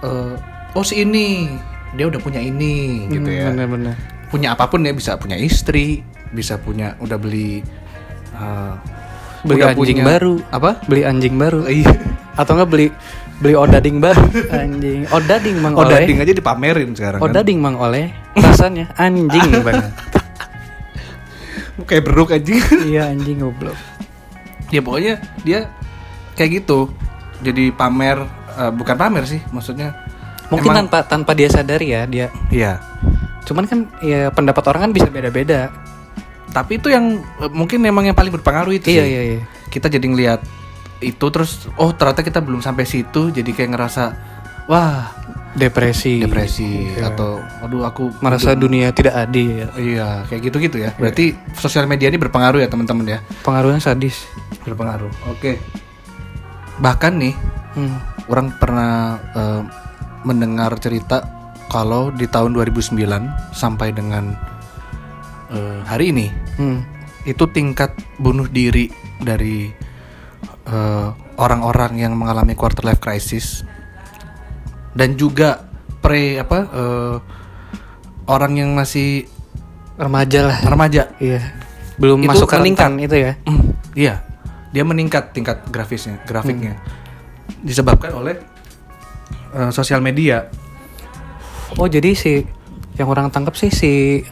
eh, 0.00 0.34
oh 0.72 0.80
si 0.80 1.00
ini 1.00 1.52
dia 1.92 2.06
udah 2.06 2.18
punya 2.18 2.40
ini 2.40 3.04
gitu 3.08 3.28
ya. 3.28 3.52
Bener-bener. 3.52 3.94
Punya 4.30 4.54
apa 4.54 4.64
pun 4.64 4.80
ya 4.80 4.90
bisa 4.90 5.18
punya 5.18 5.34
istri, 5.34 6.00
bisa 6.30 6.56
punya 6.56 6.96
udah 6.96 7.18
beli 7.18 7.60
eh, 8.32 8.74
Beli 9.40 9.56
udah 9.58 9.72
anjing 9.72 9.98
punya- 9.98 10.08
baru. 10.08 10.34
Apa? 10.48 10.70
Beli 10.84 11.02
anjing 11.02 11.34
baru. 11.34 11.64
Iya. 11.66 11.92
Atau 12.36 12.56
enggak 12.56 12.70
beli 12.70 12.86
beli 13.40 13.56
odading 13.56 13.96
baru 13.98 14.20
anjing. 14.52 15.08
Odading 15.08 15.56
mang 15.58 15.74
oleh. 15.74 15.96
dading 15.98 16.18
aja 16.20 16.32
dipamerin 16.32 16.90
sekarang 16.92 17.18
kan. 17.18 17.26
Odading 17.26 17.58
mang 17.58 17.76
oleh. 17.76 18.12
Rasanya 18.36 18.92
anjing 18.94 19.48
banget. 19.66 19.92
Kayak 21.82 22.04
beruk 22.06 22.30
aja. 22.30 22.52
iya 22.84 23.08
anjing 23.08 23.40
goblok. 23.40 23.76
ya 24.70 24.78
pokoknya 24.78 25.14
dia 25.42 25.66
kayak 26.36 26.62
gitu. 26.62 26.92
Jadi 27.40 27.72
pamer 27.72 28.20
eh, 28.54 28.70
bukan 28.70 28.94
pamer 28.94 29.24
sih 29.24 29.40
maksudnya. 29.50 29.96
Mungkin 30.52 30.68
emang- 30.68 30.86
tanpa 30.86 30.98
tanpa 31.02 31.32
dia 31.32 31.48
sadari 31.48 31.90
ya 31.90 32.04
dia. 32.04 32.28
Iya. 32.52 32.78
Cuman 33.42 33.64
kan 33.64 33.88
ya 33.98 34.28
pendapat 34.28 34.62
orang 34.68 34.86
kan 34.86 34.92
bisa 34.92 35.08
beda-beda. 35.08 35.72
Tapi 36.52 36.76
itu 36.76 36.92
yang 36.92 37.18
eh, 37.40 37.50
mungkin 37.50 37.80
memang 37.80 38.04
yang 38.04 38.14
paling 38.14 38.30
berpengaruh 38.30 38.70
itu 38.70 38.92
Iya 38.92 39.02
sih. 39.02 39.10
iya 39.10 39.20
iya. 39.24 39.40
Kita 39.66 39.88
jadi 39.88 40.04
ngelihat 40.04 40.40
itu 41.00 41.26
terus 41.26 41.50
oh 41.74 41.90
ternyata 41.90 42.20
kita 42.20 42.38
belum 42.38 42.60
sampai 42.60 42.84
situ 42.84 43.28
jadi 43.28 43.48
kayak 43.48 43.70
ngerasa 43.72 44.04
wah 44.66 45.16
Depresi. 45.50 46.22
depresi 46.22 46.94
atau 46.94 47.42
aduh 47.58 47.82
aku 47.82 48.14
Merasa 48.22 48.54
dunia 48.54 48.94
tidak 48.94 49.18
adil. 49.18 49.66
iya 49.74 50.22
kayak 50.24 50.46
gitu-gitu 50.46 50.78
ya. 50.78 50.94
Berarti 50.94 51.34
sosial 51.52 51.90
media 51.90 52.06
ini 52.06 52.14
berpengaruh 52.16 52.62
ya 52.62 52.70
teman-teman 52.70 53.02
ya. 53.04 53.18
Pengaruhnya 53.42 53.82
sadis. 53.82 54.30
Berpengaruh. 54.62 55.10
Oke. 55.26 55.58
Bahkan 56.78 57.12
nih 57.16 57.34
Hmm. 57.70 57.98
orang 58.26 58.54
pernah 58.56 58.94
eh, 59.34 59.62
mendengar 60.22 60.70
cerita 60.76 61.22
kalau 61.66 62.10
di 62.10 62.26
tahun 62.26 62.50
2009 62.52 62.94
sampai 63.50 63.90
dengan 63.90 64.30
eh, 65.50 65.78
hari 65.82 66.10
ini 66.10 66.30
Hmm. 66.56 66.78
itu 67.22 67.42
tingkat 67.48 67.90
bunuh 68.16 68.46
diri 68.46 68.86
dari 69.18 69.66
eh, 70.66 71.08
orang-orang 71.36 71.96
yang 71.96 72.12
mengalami 72.16 72.52
quarter 72.52 72.84
life 72.84 73.00
crisis 73.00 73.62
dan 74.92 75.14
juga 75.14 75.64
pre 76.00 76.40
apa 76.40 76.58
eh, 76.68 77.16
orang 78.26 78.52
yang 78.58 78.70
masih 78.74 79.26
Remaja 80.00 80.48
lah. 80.48 80.58
remaja 80.64 81.12
Iya. 81.20 81.44
Belum 82.00 82.24
Itu 82.24 82.32
masuk 82.32 82.48
ke 82.48 82.56
meningkat. 82.56 82.88
rentan 82.88 83.04
itu 83.04 83.16
ya. 83.20 83.32
Mm, 83.44 83.62
iya 83.92 84.14
dia 84.70 84.84
meningkat 84.86 85.34
tingkat 85.34 85.66
grafisnya 85.68 86.22
grafiknya 86.24 86.78
disebabkan 87.60 88.14
oleh 88.14 88.38
eh, 89.52 89.70
sosial 89.74 90.00
media 90.00 90.46
Oh 91.78 91.86
jadi 91.86 92.14
si 92.18 92.42
yang 92.98 93.06
orang 93.06 93.30
tangkap 93.30 93.54
sih 93.54 93.70
si 93.70 94.22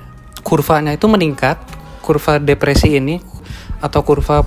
kurvanya 0.43 0.91
itu 0.91 1.07
meningkat, 1.07 1.55
kurva 2.03 2.43
depresi 2.43 2.99
ini 2.99 3.23
atau 3.79 4.03
kurva 4.03 4.43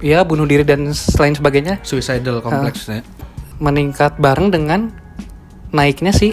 ya 0.00 0.22
bunuh 0.22 0.44
diri 0.44 0.62
dan 0.62 0.86
lain 0.90 1.34
sebagainya 1.34 1.82
suicidal 1.82 2.38
complex 2.38 2.86
ya. 2.86 3.02
meningkat 3.58 4.14
bareng 4.16 4.48
dengan 4.48 4.90
naiknya 5.68 6.10
si 6.10 6.32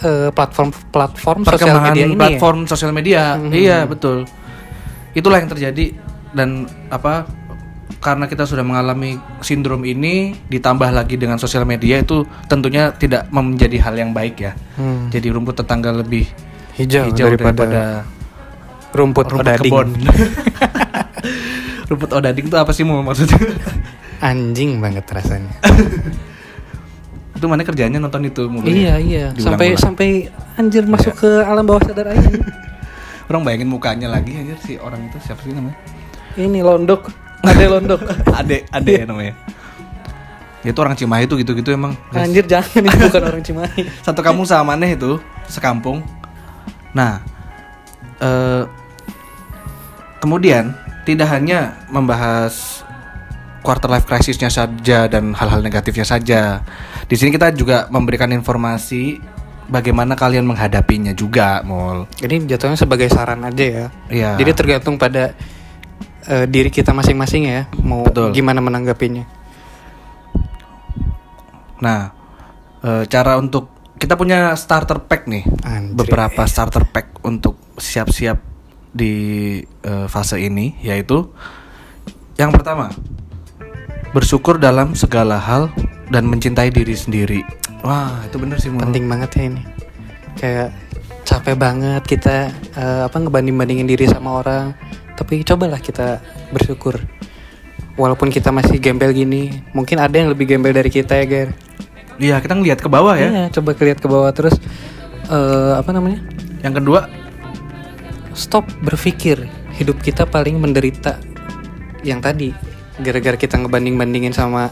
eh, 0.00 0.28
platform-platform 0.30 1.44
sosial 1.44 1.56
perkembangan 1.74 1.90
media 1.90 2.04
ini. 2.04 2.12
ya? 2.12 2.18
platform 2.18 2.58
sosial 2.64 2.92
media 2.92 3.22
Mhm. 3.36 3.50
iya 3.50 3.78
betul 3.84 4.24
itulah 5.12 5.38
yang 5.38 5.48
terjadi 5.48 5.96
dan 6.30 6.48
apa 6.88 7.26
karena 8.00 8.24
kita 8.24 8.46
sudah 8.46 8.62
mengalami 8.62 9.18
sindrom 9.40 9.82
ini 9.82 10.32
ditambah 10.48 10.88
lagi 10.88 11.18
dengan 11.18 11.36
sosial 11.36 11.64
media 11.64 12.00
itu 12.00 12.24
tentunya 12.46 12.94
tidak 12.94 13.28
menjadi 13.28 13.76
hal 13.82 13.94
yang 13.98 14.10
baik 14.10 14.40
ya 14.40 14.52
Hmm, 14.76 15.12
jadi 15.12 15.28
rumput 15.28 15.58
tetangga 15.58 15.92
lebih 15.92 16.24
hijau, 16.78 17.10
hijau 17.10 17.28
daripada, 17.28 17.60
daripada, 17.60 17.82
rumput, 18.94 19.26
rumput 19.28 19.52
kebon 19.58 19.88
rumput 21.90 22.10
odading 22.12 22.46
itu 22.46 22.54
apa 22.54 22.70
sih 22.70 22.82
mau 22.82 23.02
maksudnya 23.02 23.36
Anjing 24.22 24.78
banget 24.78 25.02
rasanya. 25.06 25.48
itu 27.36 27.46
mana 27.46 27.64
kerjanya 27.64 27.96
nonton 27.96 28.20
itu 28.22 28.44
mulu 28.46 28.62
ya? 28.62 28.70
iya 28.70 28.94
iya, 28.96 29.24
sampai 29.32 29.72
Diulang-ulang. 29.72 29.80
sampai 29.80 30.08
anjir 30.54 30.84
masuk 30.84 31.14
ke 31.16 31.30
alam 31.40 31.64
bawah 31.64 31.80
sadar 31.80 32.12
aja. 32.12 32.28
orang 33.28 33.42
bayangin 33.42 33.66
mukanya 33.66 34.06
lagi 34.06 34.36
aja 34.36 34.54
si 34.60 34.76
orang 34.76 35.08
itu 35.08 35.16
siapa 35.18 35.40
sih 35.40 35.50
namanya 35.50 35.72
Ini 36.32 36.60
londok, 36.60 37.08
ada 37.40 37.64
londok. 37.70 38.00
ade 38.30 38.68
ade 38.68 38.94
namanya 39.02 39.34
Ya, 40.60 40.70
itu 40.70 40.80
orang 40.84 40.92
Cimahi 40.92 41.24
itu 41.24 41.40
gitu-gitu 41.40 41.72
emang 41.72 41.96
Anjir 42.12 42.44
jangan 42.44 42.84
itu 42.84 42.96
bukan 43.00 43.22
orang 43.24 43.40
Cimahi. 43.40 43.82
satu 44.04 44.20
kampung 44.20 44.44
sama 44.44 44.76
maneh 44.76 44.92
itu 44.92 45.16
sekampung 45.46 46.04
nah 46.92 47.24
eh, 48.18 48.68
kemudian 50.18 50.76
tidak 51.14 51.28
hanya 51.34 51.74
membahas 51.90 52.84
quarter 53.60 53.92
life 53.92 54.08
crisisnya 54.08 54.48
saja 54.48 55.10
dan 55.10 55.36
hal-hal 55.36 55.60
negatifnya 55.60 56.06
saja 56.06 56.64
di 57.10 57.14
sini 57.18 57.34
kita 57.34 57.52
juga 57.52 57.90
memberikan 57.92 58.30
informasi 58.32 59.20
bagaimana 59.70 60.18
kalian 60.18 60.44
menghadapinya 60.44 61.14
juga 61.14 61.62
mall 61.62 62.10
Ini 62.18 62.44
jatuhnya 62.50 62.74
sebagai 62.74 63.06
saran 63.06 63.46
aja 63.46 63.64
ya. 63.64 63.86
Iya. 64.10 64.30
Jadi 64.42 64.50
tergantung 64.52 64.98
pada 64.98 65.32
eh, 66.26 66.44
diri 66.50 66.68
kita 66.68 66.90
masing-masing 66.90 67.42
ya, 67.46 67.62
mau 67.80 68.02
Betul. 68.02 68.34
gimana 68.34 68.58
menanggapinya. 68.58 69.38
nah 71.80 72.12
eh, 72.84 73.08
cara 73.08 73.40
untuk 73.40 73.72
kita 73.96 74.12
punya 74.12 74.52
starter 74.52 75.00
pack 75.00 75.24
nih 75.24 75.48
Anjir. 75.64 75.96
beberapa 75.96 76.44
starter 76.44 76.84
pack 76.84 77.24
untuk 77.24 77.56
siap-siap 77.80 78.49
di 78.90 79.14
eh, 79.62 80.06
fase 80.10 80.38
ini 80.42 80.74
yaitu 80.82 81.30
yang 82.38 82.50
pertama 82.50 82.90
bersyukur 84.10 84.58
dalam 84.58 84.98
segala 84.98 85.38
hal 85.38 85.70
dan 86.10 86.26
mencintai 86.26 86.74
diri 86.74 86.94
sendiri 86.98 87.40
wah 87.84 88.20
itu 88.26 88.36
bener 88.36 88.56
sih 88.60 88.68
Mul. 88.72 88.84
Penting 88.88 89.08
banget 89.08 89.30
ya 89.36 89.42
ini. 89.48 89.62
Kayak 90.36 90.68
capek 91.24 91.56
banget 91.56 92.02
kita 92.04 92.36
eh, 92.76 93.02
apa 93.06 93.16
ngebanding-bandingin 93.16 93.86
diri 93.88 94.04
sama 94.08 94.40
orang, 94.40 94.72
tapi 95.16 95.44
cobalah 95.44 95.80
kita 95.80 96.20
bersyukur. 96.52 96.96
Walaupun 98.00 98.32
kita 98.32 98.48
masih 98.48 98.80
gembel 98.80 99.12
gini, 99.12 99.52
mungkin 99.76 100.00
ada 100.00 100.14
yang 100.14 100.32
lebih 100.32 100.48
gembel 100.48 100.72
dari 100.72 100.88
kita 100.88 101.20
ya, 101.20 101.26
Ger. 101.28 101.48
iya 102.20 102.36
kita 102.40 102.52
ngeliat 102.52 102.80
ke 102.84 102.88
bawah 102.88 103.16
ya 103.16 103.28
Iya, 103.32 103.44
coba 103.48 103.72
lihat 103.80 103.98
ke 104.00 104.08
bawah 104.08 104.28
terus 104.32 104.56
eh, 105.28 105.72
apa 105.76 105.88
namanya? 105.92 106.20
yang 106.60 106.76
kedua 106.76 107.08
stop 108.34 108.66
berpikir. 108.84 109.46
Hidup 109.76 110.02
kita 110.04 110.28
paling 110.28 110.60
menderita 110.60 111.16
yang 112.04 112.20
tadi. 112.20 112.52
Gara-gara 113.00 113.36
kita 113.36 113.56
ngebanding-bandingin 113.56 114.34
sama 114.34 114.68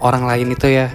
orang 0.00 0.24
lain 0.24 0.56
itu 0.56 0.68
ya. 0.72 0.88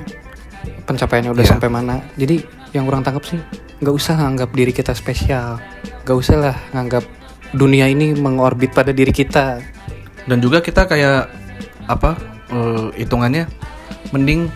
Pencapaiannya 0.86 1.32
udah 1.32 1.46
Iya. 1.46 1.52
sampai 1.54 1.70
mana. 1.70 2.02
Jadi 2.18 2.42
yang 2.74 2.88
kurang 2.88 3.06
tangkap 3.06 3.24
sih 3.28 3.40
nggak 3.82 3.96
usah 3.96 4.18
nganggap 4.18 4.50
diri 4.54 4.74
kita 4.74 4.94
spesial. 4.98 5.62
Nggak 6.06 6.18
usah 6.18 6.36
lah 6.38 6.58
nganggap 6.74 7.06
dunia 7.54 7.86
ini 7.90 8.16
mengorbit 8.18 8.74
pada 8.74 8.90
diri 8.96 9.14
kita. 9.14 9.62
Dan 10.26 10.38
juga 10.42 10.62
kita 10.62 10.86
kayak 10.86 11.30
apa 11.90 12.18
eh, 12.54 12.88
hitungannya 13.06 13.46
mending 14.12 14.52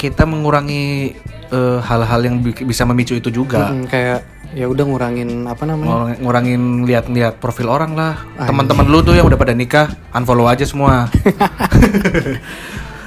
kita 0.00 0.24
mengurangi 0.24 1.16
eh, 1.50 1.78
hal-hal 1.80 2.20
yang 2.22 2.36
bi- 2.38 2.62
bisa 2.62 2.82
memicu 2.84 3.14
itu 3.14 3.28
juga. 3.28 3.68
Mm, 3.68 3.84
kayak 3.86 4.18
ya 4.50 4.66
udah 4.66 4.82
ngurangin 4.82 5.46
apa 5.46 5.62
namanya 5.62 5.86
Ngurang- 5.86 6.18
ngurangin 6.20 6.62
lihat-lihat 6.82 7.34
profil 7.36 7.66
orang 7.66 7.92
lah. 7.92 8.18
Teman-teman 8.36 8.82
lu 8.84 8.98
tuh 9.00 9.12
yang 9.12 9.26
udah 9.26 9.36
pada 9.36 9.52
nikah, 9.52 9.86
unfollow 10.10 10.46
aja 10.46 10.62
semua. 10.62 11.06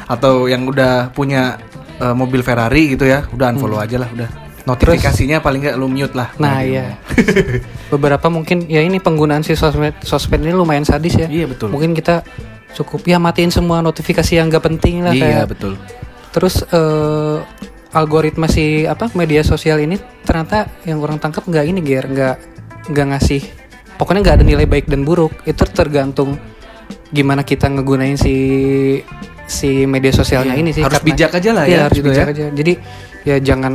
Atau 0.05 0.45
yang 0.45 0.63
udah 0.63 1.09
punya 1.09 1.57
eh, 1.97 2.13
mobil 2.13 2.39
Ferrari 2.39 2.93
gitu 2.93 3.03
ya, 3.03 3.23
udah 3.27 3.47
unfollow 3.49 3.79
aja 3.79 3.97
lah, 3.97 4.09
udah. 4.09 4.29
Notifikasinya 4.63 5.39
paling 5.39 5.59
nggak 5.61 5.75
lu 5.75 5.91
mute 5.91 6.15
lah. 6.15 6.31
nah 6.39 6.63
iya 6.63 6.95
beberapa 7.91 8.31
mungkin 8.31 8.63
ya 8.63 8.79
ini 8.79 8.95
penggunaan 8.95 9.43
si 9.43 9.59
sosmed 9.59 9.91
sosmed 9.99 10.39
ini 10.39 10.55
lumayan 10.55 10.87
sadis 10.87 11.19
ya 11.19 11.27
Iya 11.27 11.51
betul. 11.51 11.67
mungkin 11.67 11.91
kita 11.91 12.23
cukup 12.71 13.03
ya 13.03 13.19
matiin 13.19 13.51
semua 13.51 13.83
notifikasi 13.83 14.31
yang 14.33 14.47
gak 14.47 14.63
penting 14.63 15.03
lah 15.03 15.11
Iya 15.11 15.19
kayak 15.19 15.45
betul. 15.51 15.75
terus 16.31 16.63
eh, 16.63 17.37
algoritma 17.93 18.45
si 18.45 18.83
apa 18.83 19.09
media 19.13 19.41
sosial 19.41 19.77
ini 19.77 19.95
ternyata 20.21 20.65
yang 20.83 20.97
orang 20.97 21.17
tangkap 21.17 21.45
nggak 21.45 21.65
ini 21.65 21.79
ger 21.79 22.05
nggak 22.05 22.35
nggak 22.89 23.05
ngasih 23.07 23.41
pokoknya 23.95 24.21
nggak 24.21 24.35
ada 24.35 24.45
nilai 24.45 24.65
baik 24.65 24.85
dan 24.85 25.01
buruk 25.01 25.31
itu 25.43 25.61
tergantung 25.67 26.35
gimana 27.09 27.41
kita 27.41 27.69
ngegunain 27.69 28.17
si 28.17 28.35
si 29.45 29.85
media 29.85 30.09
sosialnya 30.09 30.55
ini 30.55 30.73
sih 30.73 30.81
Harus 30.81 30.97
karena- 30.97 31.07
bijak 31.07 31.31
aja 31.31 31.49
lah 31.51 31.63
Iya, 31.63 31.71
ya, 31.71 31.81
harus 31.85 31.97
gitu 31.97 32.07
bijak 32.09 32.25
ya. 32.25 32.33
aja 32.33 32.45
jadi 32.49 32.73
ya 33.23 33.35
jangan 33.39 33.73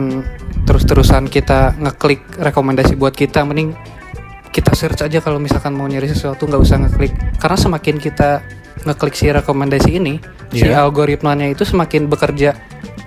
terus-terusan 0.65 1.25
kita 1.27 1.79
ngeklik 1.79 2.21
rekomendasi 2.37 2.93
buat 2.95 3.15
kita 3.15 3.41
mending 3.43 3.73
kita 4.51 4.75
search 4.75 5.01
aja 5.01 5.19
kalau 5.21 5.39
misalkan 5.39 5.71
mau 5.71 5.87
nyari 5.87 6.11
sesuatu 6.11 6.43
nggak 6.43 6.59
usah 6.59 6.77
ngeklik 6.83 7.13
karena 7.39 7.57
semakin 7.57 7.97
kita 7.97 8.43
ngeklik 8.83 9.15
si 9.15 9.31
rekomendasi 9.31 9.91
ini 9.95 10.19
si 10.51 10.65
Iya. 10.65 10.83
algoritmanya 10.83 11.47
itu 11.47 11.63
semakin 11.63 12.09
bekerja 12.09 12.57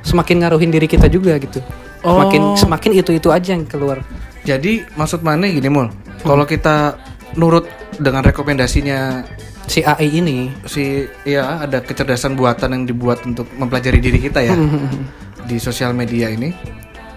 semakin 0.02 0.46
ngaruhin 0.46 0.70
diri 0.70 0.86
kita 0.86 1.08
juga 1.08 1.38
gitu 1.38 1.62
semakin 2.02 2.42
Oh. 2.42 2.58
semakin 2.58 2.92
itu 2.98 3.14
itu 3.14 3.30
aja 3.30 3.54
yang 3.54 3.66
keluar 3.66 4.02
Jadi 4.42 4.82
maksud 4.98 5.22
mana 5.22 5.46
gini 5.46 5.70
mul, 5.70 5.94
kalau 6.26 6.50
kita 6.50 6.98
nurut 7.38 7.70
dengan 8.02 8.26
rekomendasinya 8.26 9.22
si 9.70 9.86
AI 9.86 10.18
ini 10.18 10.50
si 10.66 11.06
ya 11.22 11.62
ada 11.62 11.78
kecerdasan 11.78 12.34
buatan 12.34 12.74
yang 12.74 12.84
dibuat 12.90 13.22
untuk 13.22 13.46
mempelajari 13.54 14.02
diri 14.02 14.18
kita 14.18 14.42
ya 14.42 14.58
di 15.50 15.62
sosial 15.62 15.94
media 15.94 16.34
ini, 16.34 16.50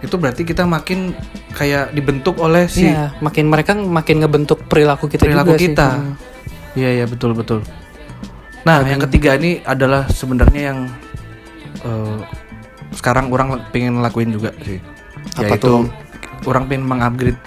itu 0.04 0.20
berarti 0.20 0.44
kita 0.44 0.68
makin 0.68 1.16
kayak 1.56 1.96
dibentuk 1.96 2.36
oleh 2.36 2.68
si 2.68 2.84
Iya, 2.92 3.16
makin 3.24 3.48
mereka 3.48 3.72
makin 3.72 4.20
ngebentuk 4.20 4.68
perilaku 4.68 5.08
kita 5.08 5.24
perilaku 5.24 5.56
juga 5.56 5.64
kita. 5.64 5.88
Hmm. 5.96 6.14
Iya 6.76 6.90
iya 7.00 7.04
betul 7.08 7.32
betul. 7.32 7.64
Nah 8.68 8.84
yang 8.84 9.00
ketiga 9.08 9.40
ini 9.40 9.64
adalah 9.64 10.04
sebenarnya 10.12 10.60
yang 10.76 10.78
eh, 11.80 12.20
sekarang 12.94 13.28
orang 13.28 13.60
pengen 13.70 14.00
lakuin 14.00 14.30
juga 14.30 14.50
sih. 14.62 14.78
Apa 15.34 15.54
Yaitu 15.54 15.66
tuh? 15.66 15.82
orang 16.46 16.64
pengen 16.66 16.84
mengupgrade 16.84 17.38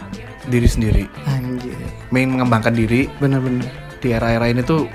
diri 0.48 0.66
sendiri, 0.66 1.04
Anjir. 1.28 1.76
pengen 2.08 2.40
mengembangkan 2.40 2.72
diri 2.72 3.12
Bener-bener. 3.20 3.68
di 4.00 4.12
era-era 4.12 4.48
ini 4.48 4.62
tuh 4.62 4.88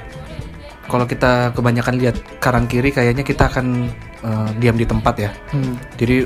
kalau 0.87 1.05
kita 1.05 1.53
kebanyakan 1.53 1.99
lihat 1.99 2.17
kanan 2.39 2.65
kiri 2.65 2.89
kayaknya 2.89 3.21
kita 3.21 3.49
akan 3.49 3.89
eh, 4.23 4.49
diam 4.59 4.77
di 4.77 4.85
tempat 4.85 5.15
ya. 5.19 5.31
Hmm. 5.51 5.77
Jadi 5.97 6.25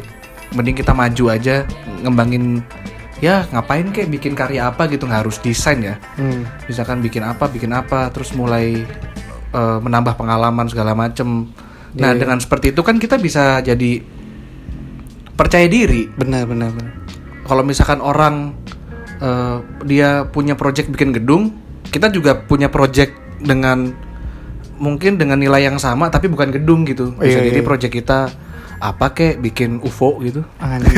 mending 0.55 0.77
kita 0.77 0.95
maju 0.95 1.25
aja 1.29 1.67
ngembangin 2.01 2.63
ya 3.19 3.49
ngapain 3.51 3.89
kek 3.91 4.07
bikin 4.07 4.37
karya 4.37 4.69
apa 4.69 4.87
gitu 4.87 5.05
nggak 5.05 5.27
harus 5.27 5.37
desain 5.41 5.83
ya. 5.83 5.95
Hmm. 6.15 6.47
Misalkan 6.67 7.03
bikin 7.03 7.25
apa 7.25 7.47
bikin 7.47 7.73
apa 7.73 8.09
terus 8.11 8.31
mulai 8.33 8.87
eh, 9.53 9.79
menambah 9.83 10.15
pengalaman 10.15 10.67
segala 10.67 10.95
macem. 10.95 11.51
Nah 11.97 12.13
Iya. 12.13 12.21
dengan 12.23 12.39
seperti 12.39 12.71
itu 12.77 12.81
kan 12.81 12.97
kita 12.97 13.17
bisa 13.17 13.59
jadi 13.59 14.05
percaya 15.37 15.69
diri. 15.69 16.09
Benar 16.17 16.49
benar 16.49 16.73
benar. 16.73 16.93
Kalau 17.47 17.63
misalkan 17.63 18.03
orang 18.03 18.57
eh, 19.21 19.57
dia 19.87 20.27
punya 20.27 20.59
project 20.59 20.91
bikin 20.91 21.15
gedung, 21.15 21.55
kita 21.93 22.11
juga 22.11 22.35
punya 22.35 22.73
project 22.73 23.15
dengan 23.39 23.93
mungkin 24.77 25.17
dengan 25.17 25.41
nilai 25.41 25.65
yang 25.65 25.79
sama 25.81 26.09
tapi 26.09 26.27
bukan 26.27 26.51
gedung 26.51 26.89
gitu. 26.89 27.13
Bisa 27.17 27.41
Iya, 27.41 27.53
jadi 27.53 27.61
iya. 27.63 27.69
project 27.69 27.95
kita 27.95 28.19
apa 28.77 29.17
kek 29.17 29.41
bikin 29.41 29.81
UFO 29.81 30.21
gitu. 30.21 30.45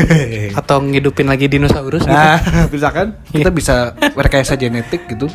Atau 0.59 0.83
ngidupin 0.83 1.31
lagi 1.31 1.47
dinosaurus 1.47 2.03
gitu. 2.03 2.11
Nah, 2.11 2.41
misalkan 2.75 3.19
kita 3.31 3.51
bisa 3.55 3.95
rekayasa 4.19 4.59
genetik 4.59 5.07
gitu. 5.07 5.31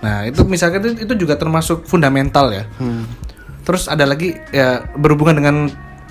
Nah, 0.00 0.24
itu 0.28 0.44
misalkan 0.44 0.80
itu, 0.84 1.08
itu 1.08 1.24
juga 1.24 1.36
termasuk 1.40 1.88
fundamental 1.88 2.52
ya. 2.52 2.64
Hmm. 2.76 3.04
Terus 3.64 3.88
ada 3.88 4.04
lagi 4.08 4.36
ya 4.52 4.84
berhubungan 4.96 5.40
dengan 5.40 5.56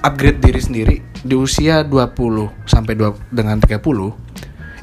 upgrade 0.01 0.39
diri 0.39 0.61
sendiri 0.63 0.95
di 1.19 1.35
usia 1.35 1.83
20 1.83 2.67
sampai 2.67 2.93
2 2.95 3.33
dengan 3.33 3.59
30 3.59 3.79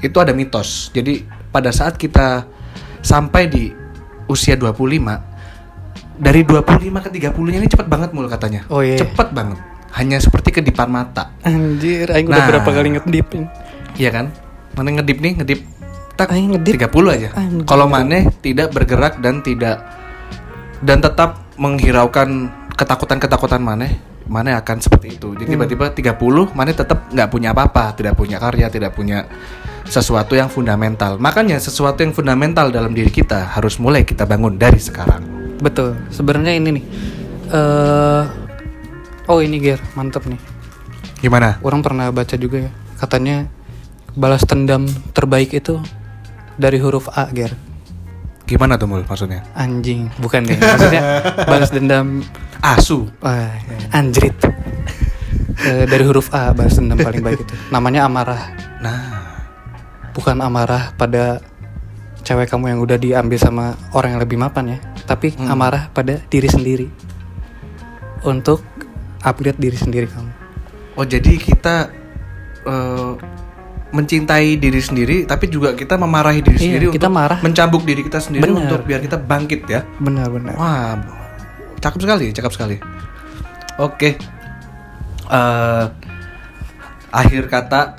itu 0.04 0.16
ada 0.20 0.32
mitos. 0.36 0.92
Jadi 0.92 1.24
pada 1.48 1.72
saat 1.72 1.96
kita 1.96 2.44
sampai 3.00 3.48
di 3.48 3.64
usia 4.28 4.58
25 4.58 6.20
dari 6.20 6.42
25 6.44 7.04
ke 7.04 7.10
30 7.12 7.56
ini 7.56 7.66
cepet 7.68 7.86
banget 7.88 8.10
mul 8.12 8.28
katanya. 8.28 8.64
Oh, 8.68 8.80
iya. 8.80 9.00
Cepet 9.00 9.32
banget. 9.32 9.58
Hanya 9.96 10.20
seperti 10.20 10.52
kedipan 10.60 10.92
mata. 10.92 11.32
Anjir, 11.40 12.12
aing 12.12 12.28
udah 12.28 12.40
Nah. 12.44 12.48
berapa 12.52 12.68
kali 12.68 12.88
ngedipin. 13.00 13.48
Iya 13.96 14.12
kan? 14.12 14.26
Mana 14.76 14.92
ngedip 15.00 15.18
nih, 15.24 15.40
ngedip 15.40 15.60
tak 16.16 16.32
Aing 16.32 16.56
ngedip. 16.56 16.80
30 16.80 17.12
aja. 17.12 17.28
Kalau 17.68 17.86
Maneh 17.88 18.28
tidak 18.40 18.72
bergerak 18.72 19.20
dan 19.20 19.44
tidak 19.44 19.84
dan 20.80 21.00
tetap 21.00 21.44
menghiraukan 21.56 22.52
ketakutan-ketakutan 22.76 23.60
Maneh, 23.60 23.96
Maneh 24.26 24.54
akan 24.58 24.82
seperti 24.82 25.18
itu. 25.18 25.34
Jadi 25.38 25.54
tiba-tiba 25.54 25.90
30 25.94 26.50
Maneh 26.54 26.74
tetap 26.74 27.10
nggak 27.10 27.28
punya 27.30 27.54
apa-apa, 27.54 27.94
tidak 27.94 28.18
punya 28.18 28.42
karya, 28.42 28.66
tidak 28.66 28.94
punya 28.94 29.26
sesuatu 29.86 30.34
yang 30.34 30.50
fundamental. 30.50 31.16
Makanya 31.16 31.62
sesuatu 31.62 32.02
yang 32.02 32.10
fundamental 32.10 32.74
dalam 32.74 32.90
diri 32.90 33.10
kita 33.10 33.54
harus 33.54 33.78
mulai 33.78 34.02
kita 34.02 34.26
bangun 34.26 34.58
dari 34.58 34.82
sekarang. 34.82 35.22
Betul. 35.62 35.96
Sebenarnya 36.10 36.52
ini 36.58 36.68
nih. 36.80 36.84
eh 37.46 38.22
oh 39.30 39.38
ini 39.38 39.62
Ger, 39.62 39.78
mantep 39.94 40.26
nih. 40.26 40.38
Gimana? 41.22 41.62
Orang 41.62 41.80
pernah 41.80 42.10
baca 42.10 42.34
juga 42.34 42.66
ya. 42.66 42.70
Katanya 42.98 43.46
balas 44.18 44.42
dendam 44.42 44.88
terbaik 45.14 45.54
itu 45.54 45.78
dari 46.58 46.82
huruf 46.82 47.06
A, 47.14 47.30
Ger. 47.30 47.54
Gimana 48.46 48.78
tuh 48.78 48.86
mul 48.86 49.02
maksudnya? 49.02 49.42
Anjing, 49.58 50.06
bukan 50.22 50.46
deh. 50.46 50.58
Maksudnya 50.58 51.02
balas 51.50 51.70
dendam 51.74 52.22
Asu. 52.66 53.06
Wah, 53.22 53.54
anjrit. 53.94 54.34
Eh, 55.56 55.86
dari 55.86 56.02
huruf 56.02 56.34
A 56.34 56.50
balas 56.50 56.76
dendam 56.76 56.98
paling 56.98 57.22
baik 57.22 57.40
itu. 57.40 57.54
Namanya 57.70 58.04
amarah. 58.04 58.42
Nah, 58.82 59.00
Bukan 60.10 60.40
amarah 60.40 60.96
pada 60.96 61.44
cewek 62.24 62.48
kamu 62.48 62.72
yang 62.72 62.80
udah 62.80 62.96
diambil 62.96 63.36
sama 63.36 63.64
orang 63.92 64.16
yang 64.16 64.22
lebih 64.24 64.40
mapan 64.40 64.74
ya, 64.74 64.78
tapi 65.04 65.36
amarah 65.38 65.92
pada 65.92 66.16
diri 66.26 66.48
sendiri. 66.48 66.88
Untuk 68.24 68.64
upgrade 69.20 69.60
diri 69.60 69.76
sendiri 69.76 70.08
kamu. 70.08 70.32
Oh 70.96 71.04
jadi 71.04 71.36
kita 71.36 71.92
eh, 72.64 73.12
mencintai 73.92 74.56
diri 74.56 74.80
sendiri, 74.80 75.28
tapi 75.28 75.46
juga 75.46 75.76
kita 75.76 75.94
memarahi 75.94 76.40
diri 76.40 76.56
Iya, 76.56 76.64
sendiri 76.64 76.84
kita 76.90 77.06
untuk 77.06 77.20
marah. 77.20 77.38
mencambuk 77.44 77.82
diri 77.84 78.00
kita 78.02 78.18
sendiri 78.18 78.48
Benar. 78.48 78.60
untuk 78.66 78.80
biar 78.82 79.00
kita 79.04 79.20
bangkit 79.20 79.60
ya. 79.68 79.84
Benar-benar. 80.00 80.56
Wah, 80.56 80.96
cakep 81.78 82.00
sekali, 82.00 82.26
cakep 82.30 82.52
sekali. 82.52 82.76
Oke, 83.76 84.16
Eh, 85.26 85.84
akhir 87.10 87.50
kata 87.50 87.98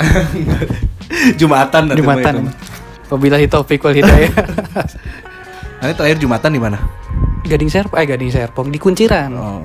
Jumatan 1.39 1.91
nanti 1.91 1.99
Jumatan. 1.99 2.47
Wabillahi 3.07 3.47
taufiq 3.47 3.83
wal 3.83 3.95
hidayah. 3.95 4.31
Nanti 5.79 5.93
terakhir 5.93 6.17
Jumatan 6.17 6.51
di 6.51 6.59
mana? 6.59 6.79
Gading 7.43 7.67
Serpong, 7.67 7.99
eh 7.99 8.07
Gading 8.07 8.31
Serpong 8.31 8.67
di 8.67 8.79
Kunciran. 8.79 9.31
Oh. 9.35 9.63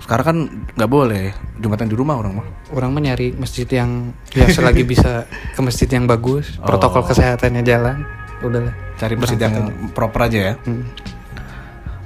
Sekarang 0.00 0.24
kan 0.24 0.36
nggak 0.72 0.90
boleh 0.90 1.32
Jumatan 1.56 1.88
di 1.88 1.96
rumah 1.96 2.16
orang 2.16 2.40
mah. 2.40 2.46
Orang 2.72 2.92
mah 2.92 3.04
nyari 3.04 3.32
masjid 3.32 3.68
yang 3.68 4.12
ya 4.32 4.48
selagi 4.48 4.88
bisa 4.92 5.24
ke 5.28 5.60
masjid 5.60 5.88
yang 5.88 6.04
bagus, 6.04 6.56
protokol 6.58 7.04
Oh. 7.04 7.06
kesehatannya 7.06 7.60
jalan. 7.60 8.08
Udahlah. 8.40 8.72
Cari 8.96 9.14
masjid 9.16 9.36
yang 9.38 9.68
proper 9.92 10.28
aja 10.28 10.38
ya. 10.40 10.54
Hmm. 10.64 10.84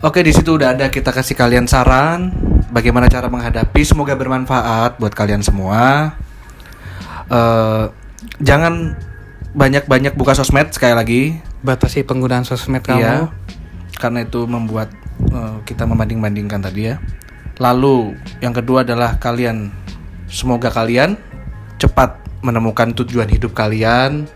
Oke, 0.03 0.19
di 0.27 0.35
situ 0.35 0.59
udah 0.59 0.75
ada 0.75 0.91
kita 0.91 1.15
kasih 1.15 1.39
kalian 1.39 1.71
saran 1.71 2.35
bagaimana 2.75 3.07
cara 3.07 3.31
menghadapi. 3.31 3.87
Semoga 3.87 4.19
bermanfaat 4.19 4.99
buat 4.99 5.15
kalian 5.15 5.47
semua. 5.47 6.19
Eh, 7.31 7.87
jangan 8.43 8.99
banyak-banyak 9.55 10.19
buka 10.19 10.35
sosmed 10.35 10.75
sekali 10.75 10.95
lagi. 10.99 11.23
Batasi 11.63 12.03
penggunaan 12.03 12.43
sosmed 12.43 12.83
kamu. 12.83 12.99
Iya. 12.99 13.31
Karena 13.95 14.27
itu 14.27 14.43
membuat 14.51 14.91
eh, 15.23 15.63
kita 15.63 15.87
membanding-bandingkan 15.87 16.67
tadi 16.67 16.91
ya. 16.91 16.99
Lalu 17.63 18.19
yang 18.43 18.59
kedua 18.59 18.83
adalah 18.83 19.23
kalian 19.23 19.71
semoga 20.27 20.75
kalian 20.75 21.15
cepat 21.79 22.19
menemukan 22.43 22.91
tujuan 22.91 23.31
hidup 23.31 23.55
kalian 23.55 24.27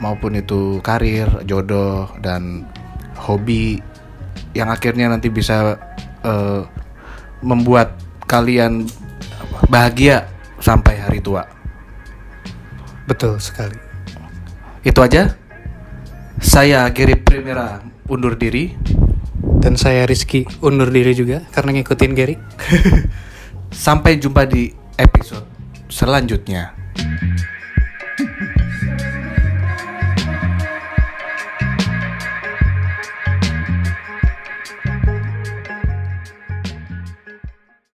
maupun 0.00 0.32
itu 0.40 0.80
karir, 0.80 1.28
jodoh 1.44 2.08
dan 2.24 2.64
hobi 3.20 3.84
yang 4.58 4.74
akhirnya 4.74 5.06
nanti 5.06 5.30
bisa 5.30 5.78
eh, 6.26 6.62
membuat 7.46 7.94
kalian 8.26 8.90
bahagia 9.70 10.26
sampai 10.58 10.98
hari 10.98 11.22
tua. 11.22 11.46
Betul 13.06 13.38
sekali. 13.38 13.78
Itu 14.82 14.98
aja. 15.00 15.38
Saya 16.42 16.90
Gary 16.90 17.14
Primera 17.18 17.78
undur 18.10 18.34
diri. 18.34 18.74
Dan 19.58 19.74
saya 19.74 20.06
Rizky 20.06 20.46
undur 20.62 20.90
diri 20.90 21.14
juga 21.14 21.42
karena 21.50 21.78
ngikutin 21.78 22.12
Gary. 22.14 22.38
Sampai 23.74 24.16
jumpa 24.16 24.46
di 24.46 24.70
episode 24.96 25.44
selanjutnya. 25.90 26.72